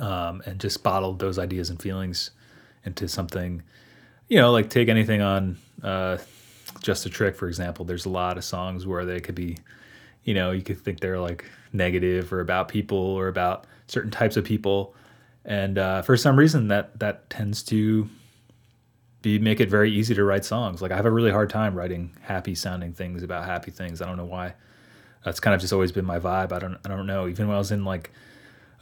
um, 0.00 0.42
and 0.44 0.58
just 0.60 0.82
bottled 0.82 1.20
those 1.20 1.38
ideas 1.38 1.70
and 1.70 1.80
feelings 1.80 2.32
into 2.84 3.08
something, 3.08 3.62
you 4.28 4.38
know, 4.38 4.50
like 4.50 4.68
take 4.68 4.88
anything 4.88 5.22
on 5.22 5.56
uh, 5.84 6.18
Just 6.80 7.06
a 7.06 7.10
Trick, 7.10 7.36
for 7.36 7.46
example. 7.46 7.84
There's 7.84 8.06
a 8.06 8.10
lot 8.10 8.36
of 8.36 8.44
songs 8.44 8.86
where 8.86 9.04
they 9.04 9.20
could 9.20 9.36
be, 9.36 9.56
you 10.24 10.34
know, 10.34 10.50
you 10.50 10.62
could 10.62 10.80
think 10.80 10.98
they're 10.98 11.20
like 11.20 11.44
negative 11.72 12.32
or 12.32 12.40
about 12.40 12.68
people 12.68 12.98
or 12.98 13.28
about 13.28 13.66
certain 13.86 14.10
types 14.10 14.36
of 14.36 14.44
people. 14.44 14.94
And 15.44 15.78
uh, 15.78 16.02
for 16.02 16.16
some 16.16 16.36
reason, 16.36 16.68
that 16.68 16.98
that 16.98 17.30
tends 17.30 17.62
to 17.64 18.08
be 19.26 19.40
make 19.40 19.58
it 19.58 19.68
very 19.68 19.90
easy 19.90 20.14
to 20.14 20.24
write 20.24 20.44
songs. 20.44 20.80
Like 20.80 20.92
I 20.92 20.96
have 20.96 21.04
a 21.04 21.10
really 21.10 21.32
hard 21.32 21.50
time 21.50 21.74
writing 21.74 22.14
happy 22.20 22.54
sounding 22.54 22.92
things 22.92 23.24
about 23.24 23.44
happy 23.44 23.72
things. 23.72 24.00
I 24.00 24.06
don't 24.06 24.16
know 24.16 24.24
why. 24.24 24.54
That's 25.24 25.40
kind 25.40 25.52
of 25.52 25.60
just 25.60 25.72
always 25.72 25.90
been 25.90 26.04
my 26.04 26.20
vibe. 26.20 26.52
I 26.52 26.60
don't 26.60 26.78
I 26.84 26.88
don't 26.88 27.08
know. 27.08 27.26
Even 27.26 27.48
when 27.48 27.56
I 27.56 27.58
was 27.58 27.72
in 27.72 27.84
like 27.84 28.12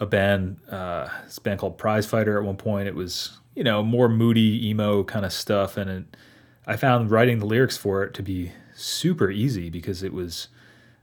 a 0.00 0.04
band, 0.04 0.58
uh, 0.70 1.08
this 1.24 1.38
band 1.38 1.60
called 1.60 1.78
Prize 1.78 2.04
Fighter 2.04 2.38
at 2.38 2.44
one 2.44 2.58
point, 2.58 2.88
it 2.88 2.94
was 2.94 3.38
you 3.54 3.64
know 3.64 3.82
more 3.82 4.06
moody 4.06 4.68
emo 4.68 5.02
kind 5.02 5.24
of 5.24 5.32
stuff, 5.32 5.78
and 5.78 5.88
it, 5.88 6.16
I 6.66 6.76
found 6.76 7.10
writing 7.10 7.38
the 7.38 7.46
lyrics 7.46 7.78
for 7.78 8.04
it 8.04 8.12
to 8.12 8.22
be 8.22 8.52
super 8.74 9.30
easy 9.30 9.70
because 9.70 10.02
it 10.02 10.12
was 10.12 10.48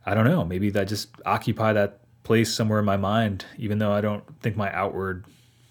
I 0.05 0.13
don't 0.13 0.25
know 0.25 0.45
maybe 0.45 0.69
that 0.69 0.87
just 0.87 1.09
occupy 1.25 1.73
that 1.73 2.01
place 2.21 2.53
somewhere 2.53 2.77
in 2.77 2.85
my 2.85 2.97
mind, 2.97 3.45
even 3.57 3.79
though 3.79 3.91
I 3.91 4.01
don't 4.01 4.23
think 4.41 4.55
my 4.55 4.71
outward 4.71 5.25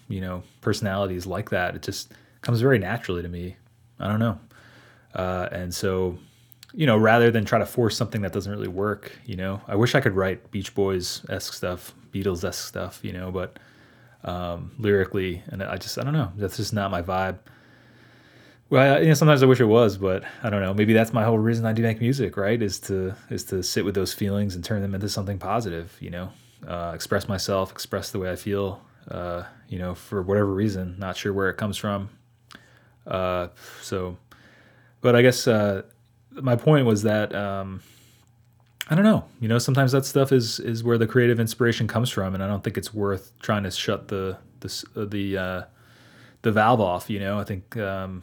you 0.09 0.21
know 0.21 0.43
personality 0.61 1.15
is 1.15 1.25
like 1.25 1.51
that. 1.51 1.77
It 1.77 1.83
just 1.83 2.13
comes 2.43 2.61
very 2.61 2.81
naturally 2.81 3.23
to 3.23 3.29
me. 3.29 3.55
I 4.01 4.09
don't 4.09 4.19
know, 4.19 4.39
uh, 5.15 5.49
and 5.53 5.75
so 5.75 6.19
you 6.73 6.87
know, 6.87 6.97
rather 6.97 7.31
than 7.31 7.45
try 7.45 7.59
to 7.59 7.67
force 7.67 7.97
something 7.97 8.23
that 8.23 8.33
doesn't 8.33 8.53
really 8.53 8.69
work, 8.69 9.13
you 9.27 9.37
know, 9.37 9.61
I 9.67 9.75
wish 9.75 9.95
I 9.95 10.01
could 10.01 10.15
write 10.15 10.51
Beach 10.51 10.75
Boys 10.75 11.25
esque 11.29 11.53
stuff, 11.53 11.95
Beatles 12.13 12.45
esque 12.45 12.67
stuff, 12.67 13.01
you 13.03 13.13
know, 13.13 13.31
but 13.31 13.59
um, 14.25 14.73
lyrically, 14.79 15.43
and 15.49 15.63
I 15.63 15.77
just, 15.77 15.99
I 15.99 16.03
don't 16.03 16.13
know, 16.13 16.31
that's 16.37 16.57
just 16.57 16.73
not 16.73 16.91
my 16.91 17.03
vibe. 17.03 17.39
Well, 18.69 19.03
you 19.03 19.09
know, 19.09 19.15
sometimes 19.15 19.43
I 19.43 19.47
wish 19.47 19.59
it 19.59 19.65
was, 19.65 19.97
but 19.97 20.23
I 20.45 20.51
don't 20.51 20.63
know. 20.63 20.73
Maybe 20.73 20.93
that's 20.93 21.13
my 21.13 21.25
whole 21.25 21.39
reason 21.39 21.67
I 21.67 21.73
do 21.73 21.83
make 21.83 22.01
music, 22.01 22.37
right? 22.37 22.61
Is 22.63 22.79
to 22.81 23.17
is 23.29 23.43
to 23.45 23.65
sit 23.65 23.85
with 23.85 23.97
those 23.97 24.13
feelings 24.13 24.55
and 24.55 24.65
turn 24.65 24.81
them 24.81 24.95
into 24.95 25.09
something 25.09 25.39
positive, 25.39 25.97
you 25.99 26.11
know, 26.11 26.31
uh, 26.69 26.93
express 26.95 27.27
myself, 27.27 27.73
express 27.73 28.13
the 28.13 28.21
way 28.21 28.31
I 28.31 28.37
feel, 28.37 28.81
uh, 29.11 29.43
you 29.69 29.79
know, 29.79 29.97
for 29.97 30.23
whatever 30.23 30.55
reason. 30.55 30.95
Not 31.01 31.17
sure 31.17 31.33
where 31.33 31.51
it 31.51 31.57
comes 31.57 31.77
from. 31.77 32.11
Uh, 33.11 33.49
so, 33.83 34.17
but 35.01 35.17
I 35.17 35.23
guess 35.23 35.47
uh, 35.47 35.83
my 36.33 36.57
point 36.57 36.87
was 36.87 37.03
that 37.03 37.35
um, 37.35 37.81
I 38.89 38.95
don't 38.95 39.05
know. 39.05 39.25
You 39.41 39.49
know, 39.49 39.59
sometimes 39.59 39.93
that 39.93 40.05
stuff 40.05 40.33
is 40.33 40.61
is 40.61 40.83
where 40.83 40.99
the 40.99 41.07
creative 41.07 41.39
inspiration 41.41 41.87
comes 41.87 42.11
from, 42.11 42.35
and 42.35 42.43
I 42.43 42.47
don't 42.47 42.63
think 42.63 42.77
it's 42.77 42.93
worth 42.93 43.33
trying 43.41 43.63
to 43.63 43.71
shut 43.71 44.09
the 44.09 44.39
the 44.61 44.85
uh, 44.97 45.05
the 45.05 45.39
uh, 45.39 45.63
the 46.43 46.53
valve 46.53 46.81
off. 46.81 47.09
You 47.09 47.21
know, 47.21 47.39
I 47.39 47.45
think 47.45 47.77
um, 47.77 48.23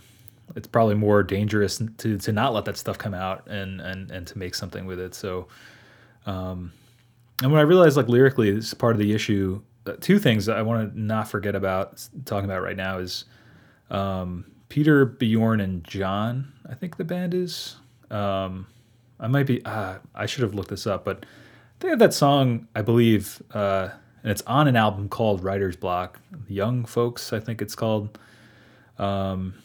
it's 0.56 0.67
probably 0.67 0.96
more 0.96 1.24
dangerous 1.24 1.82
to 2.00 2.17
to 2.17 2.32
not 2.32 2.53
let 2.53 2.65
that 2.65 2.77
stuff 2.77 2.98
come 2.98 3.13
out 3.13 3.48
and 3.48 3.82
and 3.82 4.12
and 4.12 4.27
to 4.27 4.38
make 4.38 4.56
something 4.56 4.86
with 4.86 5.00
it. 5.00 5.15
So, 5.15 5.48
um, 6.25 6.72
and 7.41 7.51
when 7.51 7.60
I 7.60 7.63
realized 7.63 7.98
like 7.98 8.10
lyrically, 8.10 8.51
this 8.51 8.67
is 8.67 8.74
part 8.74 8.94
of 8.94 9.00
the 9.00 9.13
issue. 9.13 9.62
Uh, 9.86 9.94
two 10.01 10.20
things 10.20 10.50
I 10.50 10.63
want 10.63 10.94
to 10.94 11.00
not 11.00 11.29
forget 11.29 11.56
about 11.56 12.06
talking 12.25 12.44
about 12.44 12.62
right 12.62 12.75
now 12.75 12.98
is 12.98 13.24
um, 13.89 14.44
Peter 14.70 15.06
Bjorn 15.06 15.60
and 15.60 15.84
John. 15.84 16.54
I 16.70 16.74
think 16.74 16.98
the 16.98 17.06
band 17.06 17.34
is 17.34 17.78
um, 18.12 18.68
I 19.20 19.28
might 19.28 19.48
be. 19.48 19.64
Uh, 19.66 19.96
I 20.14 20.26
should 20.26 20.44
have 20.44 20.54
looked 20.54 20.70
this 20.70 20.88
up, 20.88 21.04
but 21.04 21.26
they 21.80 21.90
have 21.90 22.00
that 22.00 22.14
song, 22.14 22.68
I 22.76 22.82
believe, 22.82 23.42
uh, 23.54 23.90
and 24.24 24.32
it's 24.32 24.44
on 24.44 24.68
an 24.68 24.76
album 24.76 25.10
called 25.10 25.44
Writer's 25.44 25.76
Block. 25.76 26.20
Young 26.48 26.86
Folks, 26.86 27.34
I 27.34 27.40
think 27.40 27.62
it's 27.62 27.76
called. 27.76 28.18
Um, 28.98 29.56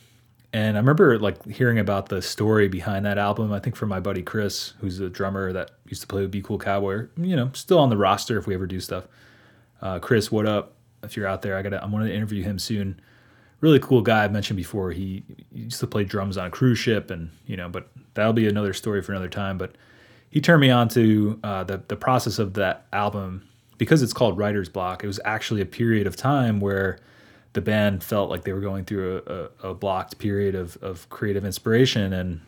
and 0.52 0.76
I 0.76 0.80
remember 0.80 1.18
like 1.18 1.46
hearing 1.46 1.78
about 1.78 2.08
the 2.08 2.20
story 2.20 2.68
behind 2.68 3.06
that 3.06 3.16
album. 3.16 3.52
I 3.52 3.58
think 3.58 3.76
from 3.76 3.88
my 3.88 4.00
buddy 4.00 4.22
Chris, 4.22 4.74
who's 4.80 5.00
a 5.00 5.08
drummer 5.08 5.52
that 5.52 5.70
used 5.86 6.02
to 6.02 6.06
play 6.06 6.22
with 6.22 6.30
Be 6.30 6.42
Cool 6.42 6.58
Cowboy. 6.58 7.06
You 7.16 7.36
know, 7.36 7.50
still 7.54 7.78
on 7.78 7.88
the 7.88 7.96
roster 7.96 8.38
if 8.38 8.46
we 8.46 8.54
ever 8.54 8.66
do 8.66 8.80
stuff. 8.80 9.06
Uh, 9.80 9.98
Chris, 9.98 10.30
what 10.30 10.46
up? 10.46 10.74
If 11.02 11.16
you're 11.16 11.26
out 11.26 11.42
there, 11.42 11.56
I 11.56 11.62
gotta. 11.62 11.82
I'm 11.82 11.90
gonna 11.90 12.06
interview 12.06 12.42
him 12.42 12.58
soon 12.58 13.00
really 13.62 13.78
cool 13.78 14.02
guy. 14.02 14.24
I've 14.24 14.32
mentioned 14.32 14.58
before. 14.58 14.90
He, 14.90 15.24
he, 15.50 15.62
used 15.62 15.80
to 15.80 15.86
play 15.86 16.04
drums 16.04 16.36
on 16.36 16.46
a 16.46 16.50
cruise 16.50 16.78
ship, 16.78 17.10
and 17.10 17.30
you 17.46 17.56
know, 17.56 17.70
but 17.70 17.88
that'll 18.12 18.34
be 18.34 18.46
another 18.46 18.74
story 18.74 19.00
for 19.00 19.12
another 19.12 19.28
time. 19.28 19.56
But 19.56 19.76
he 20.28 20.40
turned 20.42 20.60
me 20.60 20.70
on 20.70 20.88
to 20.90 21.40
uh, 21.42 21.64
the 21.64 21.82
the 21.88 21.96
process 21.96 22.38
of 22.38 22.54
that 22.54 22.86
album 22.92 23.48
because 23.78 24.02
it's 24.02 24.12
called 24.12 24.36
Writer's 24.36 24.68
Block. 24.68 25.02
It 25.02 25.06
was 25.06 25.20
actually 25.24 25.62
a 25.62 25.66
period 25.66 26.06
of 26.06 26.16
time 26.16 26.60
where 26.60 26.98
the 27.54 27.62
band 27.62 28.04
felt 28.04 28.28
like 28.28 28.44
they 28.44 28.52
were 28.52 28.60
going 28.60 28.84
through 28.84 29.22
a, 29.26 29.68
a, 29.68 29.70
a 29.70 29.74
blocked 29.74 30.18
period 30.18 30.54
of 30.54 30.76
of 30.82 31.08
creative 31.08 31.44
inspiration, 31.44 32.12
and 32.12 32.40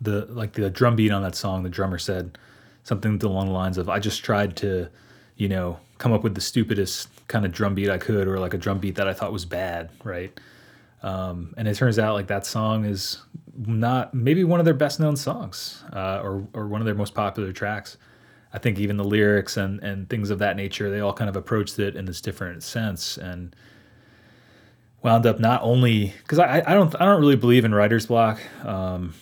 the 0.00 0.26
like 0.26 0.52
the 0.52 0.70
drum 0.70 0.96
beat 0.96 1.10
on 1.10 1.22
that 1.22 1.34
song. 1.34 1.64
The 1.64 1.68
drummer 1.68 1.98
said 1.98 2.38
something 2.84 3.20
along 3.22 3.46
the 3.46 3.52
lines 3.52 3.76
of, 3.76 3.88
"I 3.90 3.98
just 3.98 4.24
tried 4.24 4.56
to." 4.58 4.88
you 5.36 5.48
know, 5.48 5.78
come 5.98 6.12
up 6.12 6.22
with 6.22 6.34
the 6.34 6.40
stupidest 6.40 7.08
kind 7.28 7.44
of 7.44 7.52
drum 7.52 7.74
beat 7.74 7.90
I 7.90 7.98
could, 7.98 8.28
or 8.28 8.38
like 8.38 8.54
a 8.54 8.58
drum 8.58 8.78
beat 8.78 8.96
that 8.96 9.08
I 9.08 9.12
thought 9.12 9.32
was 9.32 9.44
bad, 9.44 9.90
right? 10.02 10.38
Um, 11.02 11.54
and 11.56 11.68
it 11.68 11.74
turns 11.76 11.98
out 11.98 12.14
like 12.14 12.28
that 12.28 12.46
song 12.46 12.84
is 12.84 13.18
not 13.56 14.14
maybe 14.14 14.42
one 14.42 14.58
of 14.58 14.64
their 14.64 14.74
best 14.74 14.98
known 15.00 15.16
songs, 15.16 15.82
uh, 15.92 16.20
or 16.22 16.46
or 16.54 16.66
one 16.66 16.80
of 16.80 16.86
their 16.86 16.94
most 16.94 17.14
popular 17.14 17.52
tracks. 17.52 17.96
I 18.52 18.58
think 18.58 18.78
even 18.78 18.96
the 18.96 19.04
lyrics 19.04 19.56
and 19.56 19.82
and 19.82 20.08
things 20.08 20.30
of 20.30 20.38
that 20.38 20.56
nature, 20.56 20.90
they 20.90 21.00
all 21.00 21.12
kind 21.12 21.28
of 21.28 21.36
approached 21.36 21.78
it 21.78 21.96
in 21.96 22.06
this 22.06 22.20
different 22.20 22.62
sense 22.62 23.18
and 23.18 23.54
wound 25.02 25.26
up 25.26 25.38
not 25.38 25.62
only 25.62 26.14
because 26.22 26.38
I, 26.38 26.62
I 26.66 26.74
don't 26.74 26.94
I 27.00 27.04
don't 27.04 27.20
really 27.20 27.36
believe 27.36 27.64
in 27.64 27.74
writer's 27.74 28.06
block. 28.06 28.40
Um, 28.64 29.14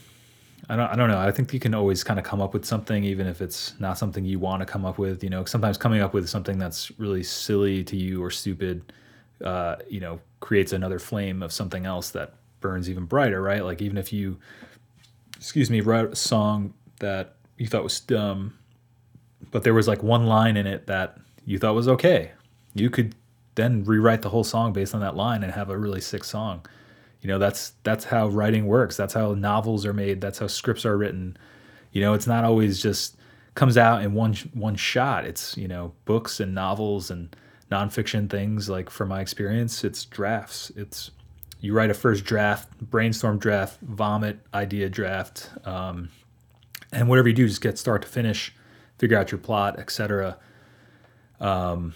I 0.73 0.77
don't, 0.77 0.87
I 0.89 0.97
don't 0.97 1.11
know. 1.11 1.19
I 1.19 1.31
think 1.31 1.53
you 1.53 1.61
can 1.61 1.75
always 1.75 2.03
kind 2.03 2.19
of 2.19 2.25
come 2.25 2.41
up 2.41 2.55
with 2.55 2.65
something, 2.65 3.05
even 3.05 3.27
if 3.27 3.43
it's 3.43 3.79
not 3.79 3.99
something 3.99 4.25
you 4.25 4.39
want 4.39 4.61
to 4.61 4.67
come 4.67 4.87
up 4.87 4.97
with. 4.97 5.23
You 5.23 5.29
know, 5.29 5.45
sometimes 5.45 5.77
coming 5.77 6.01
up 6.01 6.15
with 6.15 6.31
something 6.31 6.59
that's 6.59 6.91
really 6.99 7.23
silly 7.23 7.85
to 7.85 7.95
you 7.95 8.25
or 8.25 8.31
stupid, 8.31 8.91
uh, 9.45 9.77
you 9.87 10.01
know, 10.01 10.19
creates 10.41 10.73
another 10.73 10.99
flame 10.99 11.43
of 11.43 11.53
something 11.53 11.85
else 11.85 12.09
that 12.13 12.37
burns 12.61 12.89
even 12.89 13.05
brighter, 13.05 13.43
right? 13.43 13.63
Like 13.63 13.83
even 13.83 13.99
if 13.99 14.15
you, 14.15 14.39
excuse 15.37 15.69
me, 15.69 15.83
wrote 15.83 16.15
a 16.15 16.17
song 16.17 16.73
that 17.01 17.35
you 17.59 17.67
thought 17.67 17.83
was 17.83 18.01
dumb, 18.01 18.55
but 19.51 19.65
there 19.65 19.75
was 19.75 19.87
like 19.87 20.03
one 20.03 20.25
line 20.25 20.57
in 20.57 20.67
it 20.67 20.87
that 20.87 21.19
you 21.45 21.59
thought 21.59 21.75
was 21.75 21.87
okay, 21.87 22.31
you 22.73 22.89
could 22.89 23.15
then 23.57 23.85
rewrite 23.85 24.23
the 24.23 24.31
whole 24.31 24.45
song 24.45 24.73
based 24.73 24.95
on 24.95 25.03
that 25.03 25.17
line 25.17 25.43
and 25.43 25.53
have 25.53 25.69
a 25.69 25.77
really 25.77 26.01
sick 26.01 26.25
song 26.25 26.65
you 27.23 27.29
know 27.29 27.39
that's 27.39 27.73
that's 27.83 28.05
how 28.05 28.29
writing 28.29 28.67
works. 28.67 28.97
That's 28.97 29.15
how 29.15 29.35
novels 29.35 29.87
are 29.87 29.93
made. 29.93 30.21
That's 30.21 30.39
how 30.39 30.47
scripts 30.49 30.85
are 30.85 30.97
written. 30.97 31.37
You 31.93 32.03
know 32.03 32.15
it's 32.15 32.27
not 32.27 32.45
always 32.45 32.83
just 32.83 33.17
comes 33.55 33.79
out 33.79 34.03
in 34.03 34.13
one 34.15 34.35
one 34.53 34.77
shot. 34.77 35.25
It's 35.25 35.57
you 35.57 35.69
know 35.69 35.93
books 36.05 36.41
and 36.41 36.55
novels 36.55 37.11
and 37.11 37.35
nonfiction 37.71 38.29
things. 38.29 38.69
Like 38.69 38.91
from 38.91 39.09
my 39.09 39.21
experience 39.21 39.85
it's 39.85 40.05
drafts. 40.05 40.71
It's 40.77 41.11
you 41.61 41.73
write 41.73 41.91
a 41.91 41.95
first 41.95 42.25
draft 42.25 42.69
brainstorm 42.81 43.39
draft 43.39 43.81
vomit 43.81 44.41
idea 44.53 44.89
draft 44.89 45.49
um, 45.65 46.09
and 46.93 47.09
whatever 47.09 47.29
you 47.29 47.35
do 47.35 47.47
just 47.47 47.61
get 47.61 47.79
start 47.79 48.03
to 48.03 48.09
finish 48.09 48.53
figure 48.99 49.17
out 49.17 49.31
your 49.31 49.39
plot 49.39 49.79
etc 49.79 50.37
um, 51.43 51.93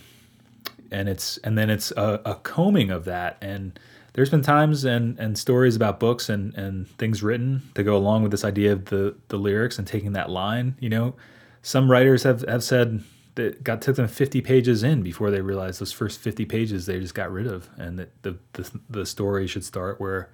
and 0.90 1.08
it's 1.08 1.38
and 1.38 1.56
then 1.56 1.70
it's 1.70 1.92
a, 1.92 2.20
a 2.24 2.34
combing 2.36 2.90
of 2.90 3.04
that. 3.04 3.38
And 3.40 3.78
there's 4.16 4.30
been 4.30 4.42
times 4.42 4.84
and 4.84 5.18
and 5.20 5.38
stories 5.38 5.76
about 5.76 6.00
books 6.00 6.30
and 6.30 6.54
and 6.54 6.88
things 6.96 7.22
written 7.22 7.62
to 7.74 7.82
go 7.82 7.94
along 7.96 8.22
with 8.22 8.32
this 8.32 8.44
idea 8.44 8.72
of 8.72 8.86
the 8.86 9.14
the 9.28 9.36
lyrics 9.36 9.78
and 9.78 9.86
taking 9.86 10.14
that 10.14 10.30
line. 10.30 10.74
You 10.80 10.88
know, 10.88 11.14
some 11.62 11.90
writers 11.90 12.22
have 12.22 12.40
have 12.48 12.64
said 12.64 13.04
that 13.34 13.62
got 13.62 13.82
took 13.82 13.96
them 13.96 14.08
50 14.08 14.40
pages 14.40 14.82
in 14.82 15.02
before 15.02 15.30
they 15.30 15.42
realized 15.42 15.82
those 15.82 15.92
first 15.92 16.18
50 16.18 16.46
pages 16.46 16.86
they 16.86 16.98
just 16.98 17.14
got 17.14 17.30
rid 17.30 17.46
of, 17.46 17.68
and 17.76 17.98
that 17.98 18.22
the 18.22 18.38
the, 18.54 18.80
the 18.88 19.06
story 19.06 19.46
should 19.46 19.64
start 19.64 20.00
where 20.00 20.30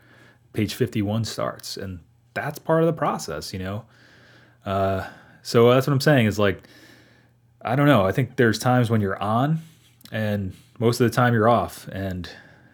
page 0.53 0.75
51 0.75 1.25
starts, 1.25 1.77
and 1.77 1.99
that's 2.35 2.61
part 2.61 2.83
of 2.83 2.87
the 2.87 2.93
process. 2.93 3.53
You 3.53 3.59
know, 3.59 3.85
uh, 4.65 5.09
so 5.43 5.71
that's 5.71 5.89
what 5.89 5.93
I'm 5.93 6.01
saying 6.01 6.27
is 6.27 6.39
like. 6.39 6.63
I 7.65 7.77
don't 7.77 7.87
know. 7.87 8.05
I 8.05 8.11
think 8.11 8.35
there's 8.35 8.59
times 8.59 8.91
when 8.91 9.01
you're 9.01 9.23
on 9.23 9.61
and 10.11 10.53
most 10.81 11.01
of 11.01 11.09
the 11.09 11.15
time 11.15 11.33
you're 11.33 11.49
off. 11.49 11.87
And 11.93 12.29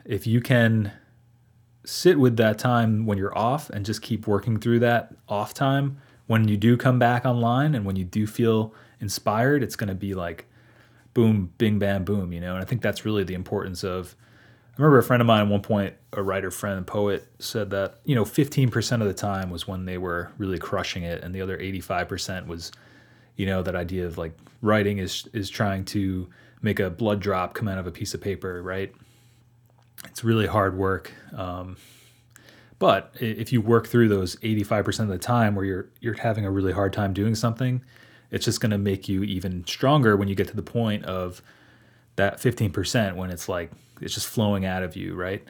if 0.08 0.26
you 0.26 0.40
can 0.40 0.90
sit 1.84 2.18
with 2.18 2.36
that 2.38 2.58
time 2.58 3.06
when 3.06 3.18
you're 3.18 3.36
off 3.36 3.70
and 3.70 3.86
just 3.86 4.02
keep 4.02 4.26
working 4.26 4.58
through 4.58 4.80
that 4.80 5.14
off 5.28 5.54
time, 5.54 5.98
when 6.26 6.48
you 6.48 6.56
do 6.56 6.76
come 6.76 6.98
back 6.98 7.24
online 7.24 7.74
and 7.74 7.84
when 7.84 7.94
you 7.94 8.04
do 8.04 8.26
feel 8.26 8.74
inspired, 9.00 9.62
it's 9.62 9.76
going 9.76 9.88
to 9.88 9.94
be 9.94 10.14
like 10.14 10.46
boom, 11.14 11.52
bing, 11.58 11.78
bam, 11.78 12.04
boom, 12.04 12.32
you 12.32 12.40
know? 12.40 12.54
And 12.54 12.62
I 12.62 12.64
think 12.64 12.80
that's 12.80 13.04
really 13.04 13.22
the 13.22 13.34
importance 13.34 13.84
of. 13.84 14.16
I 14.70 14.80
remember 14.80 14.98
a 14.98 15.02
friend 15.02 15.20
of 15.20 15.26
mine 15.26 15.40
at 15.40 15.48
one 15.48 15.62
point, 15.62 15.94
a 16.12 16.22
writer 16.22 16.52
friend, 16.52 16.86
poet, 16.86 17.26
said 17.40 17.70
that, 17.70 17.96
you 18.04 18.14
know, 18.14 18.24
15% 18.24 19.00
of 19.00 19.08
the 19.08 19.14
time 19.14 19.50
was 19.50 19.66
when 19.66 19.84
they 19.86 19.98
were 19.98 20.30
really 20.38 20.58
crushing 20.58 21.02
it, 21.02 21.24
and 21.24 21.34
the 21.34 21.42
other 21.42 21.58
85% 21.58 22.46
was, 22.46 22.70
you 23.34 23.44
know, 23.44 23.60
that 23.62 23.74
idea 23.74 24.06
of 24.06 24.18
like 24.18 24.38
writing 24.62 24.98
is 24.98 25.28
is 25.32 25.50
trying 25.50 25.84
to 25.86 26.28
make 26.62 26.78
a 26.78 26.88
blood 26.90 27.18
drop 27.18 27.54
come 27.54 27.66
out 27.66 27.78
of 27.78 27.88
a 27.88 27.90
piece 27.90 28.14
of 28.14 28.20
paper, 28.20 28.62
right? 28.62 28.94
It's 30.10 30.24
really 30.24 30.46
hard 30.46 30.76
work. 30.76 31.12
Um, 31.36 31.76
but 32.78 33.12
if 33.18 33.52
you 33.52 33.60
work 33.60 33.88
through 33.88 34.08
those 34.08 34.36
85% 34.36 35.00
of 35.00 35.08
the 35.08 35.18
time 35.18 35.54
where 35.54 35.64
you're 35.64 35.88
you're 36.00 36.14
having 36.14 36.44
a 36.44 36.50
really 36.50 36.72
hard 36.72 36.92
time 36.92 37.12
doing 37.12 37.34
something, 37.34 37.82
it's 38.30 38.44
just 38.44 38.60
going 38.60 38.70
to 38.70 38.78
make 38.78 39.08
you 39.08 39.24
even 39.24 39.66
stronger 39.66 40.16
when 40.16 40.28
you 40.28 40.34
get 40.34 40.48
to 40.48 40.56
the 40.56 40.62
point 40.62 41.04
of 41.04 41.42
that 42.16 42.38
15% 42.38 43.16
when 43.16 43.30
it's 43.30 43.48
like 43.48 43.70
it's 44.00 44.14
just 44.14 44.26
flowing 44.26 44.64
out 44.64 44.82
of 44.82 44.96
you, 44.96 45.14
right? 45.14 45.42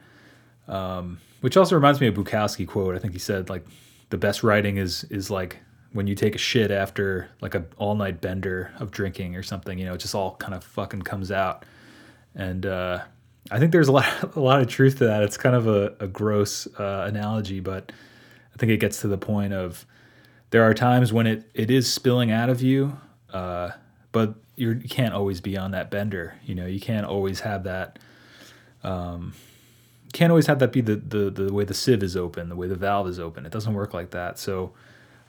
Um, 0.67 1.19
which 1.41 1.57
also 1.57 1.75
reminds 1.75 2.01
me 2.01 2.07
of 2.07 2.15
Bukowski 2.15 2.67
quote. 2.67 2.95
I 2.95 2.99
think 2.99 3.13
he 3.13 3.19
said 3.19 3.49
like 3.49 3.65
the 4.09 4.17
best 4.17 4.43
writing 4.43 4.77
is 4.77 5.03
is 5.05 5.29
like 5.29 5.59
when 5.93 6.07
you 6.07 6.15
take 6.15 6.35
a 6.35 6.39
shit 6.39 6.71
after 6.71 7.29
like 7.41 7.55
a 7.55 7.65
all 7.77 7.95
night 7.95 8.21
bender 8.21 8.71
of 8.79 8.91
drinking 8.91 9.35
or 9.35 9.43
something. 9.43 9.77
You 9.77 9.85
know, 9.85 9.93
it 9.93 9.99
just 9.99 10.15
all 10.15 10.35
kind 10.35 10.53
of 10.53 10.63
fucking 10.63 11.03
comes 11.03 11.31
out. 11.31 11.65
And 12.35 12.65
uh, 12.65 13.03
I 13.51 13.59
think 13.59 13.71
there's 13.71 13.87
a 13.87 13.91
lot 13.91 14.05
a 14.35 14.39
lot 14.39 14.61
of 14.61 14.67
truth 14.67 14.97
to 14.99 15.05
that. 15.05 15.23
It's 15.23 15.37
kind 15.37 15.55
of 15.55 15.67
a, 15.67 15.95
a 15.99 16.07
gross 16.07 16.67
uh, 16.77 17.05
analogy, 17.07 17.59
but 17.59 17.91
I 18.53 18.57
think 18.57 18.71
it 18.71 18.77
gets 18.77 19.01
to 19.01 19.07
the 19.07 19.17
point 19.17 19.53
of 19.53 19.85
there 20.51 20.63
are 20.63 20.73
times 20.73 21.13
when 21.13 21.27
it, 21.27 21.49
it 21.53 21.69
is 21.69 21.91
spilling 21.91 22.31
out 22.31 22.49
of 22.49 22.61
you, 22.61 22.97
uh, 23.31 23.69
but 24.11 24.33
you're, 24.55 24.73
you 24.73 24.89
can't 24.89 25.13
always 25.13 25.41
be 25.41 25.57
on 25.57 25.71
that 25.71 25.91
bender. 25.91 26.35
You 26.43 26.55
know, 26.55 26.65
you 26.65 26.79
can't 26.79 27.05
always 27.05 27.41
have 27.41 27.63
that. 27.63 27.99
Um, 28.83 29.33
can't 30.11 30.31
always 30.31 30.47
have 30.47 30.59
that 30.59 30.71
be 30.71 30.81
the, 30.81 30.95
the 30.95 31.29
the 31.29 31.53
way 31.53 31.63
the 31.63 31.73
sieve 31.73 32.01
is 32.01 32.17
open, 32.17 32.49
the 32.49 32.55
way 32.55 32.67
the 32.67 32.75
valve 32.75 33.07
is 33.07 33.19
open. 33.19 33.45
It 33.45 33.51
doesn't 33.51 33.73
work 33.73 33.93
like 33.93 34.11
that. 34.11 34.39
So, 34.39 34.73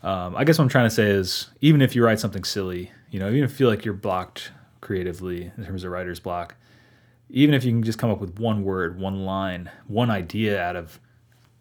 um, 0.03 0.35
I 0.37 0.45
guess 0.45 0.59
what 0.59 0.65
I'm 0.65 0.71
trying 0.71 0.87
to 0.87 0.95
say 0.95 1.11
is, 1.11 1.49
even 1.61 1.83
if 1.83 1.95
you 1.95 2.05
write 2.05 2.19
something 2.19 2.45
silly, 2.45 2.91
you 3.11 3.21
know, 3.21 3.29
even 3.29 3.45
if 3.45 3.51
you 3.51 3.57
feel 3.57 3.69
like 3.69 3.85
you're 3.85 3.95
blocked 3.95 4.53
creatively 4.81 5.51
in 5.57 5.67
terms 5.67 5.85
of 5.85 5.93
writer's 5.93 6.21
block, 6.21 6.55
even 7.31 7.55
if 7.55 7.65
you 7.65 7.73
can 7.73 7.83
just 7.83 7.99
come 7.99 8.11
up 8.11 8.21
with 8.21 8.39
one 8.39 8.65
word, 8.65 8.99
one 8.99 9.25
line, 9.25 9.71
one 9.87 10.11
idea 10.11 10.61
out 10.61 10.77
of 10.77 11.01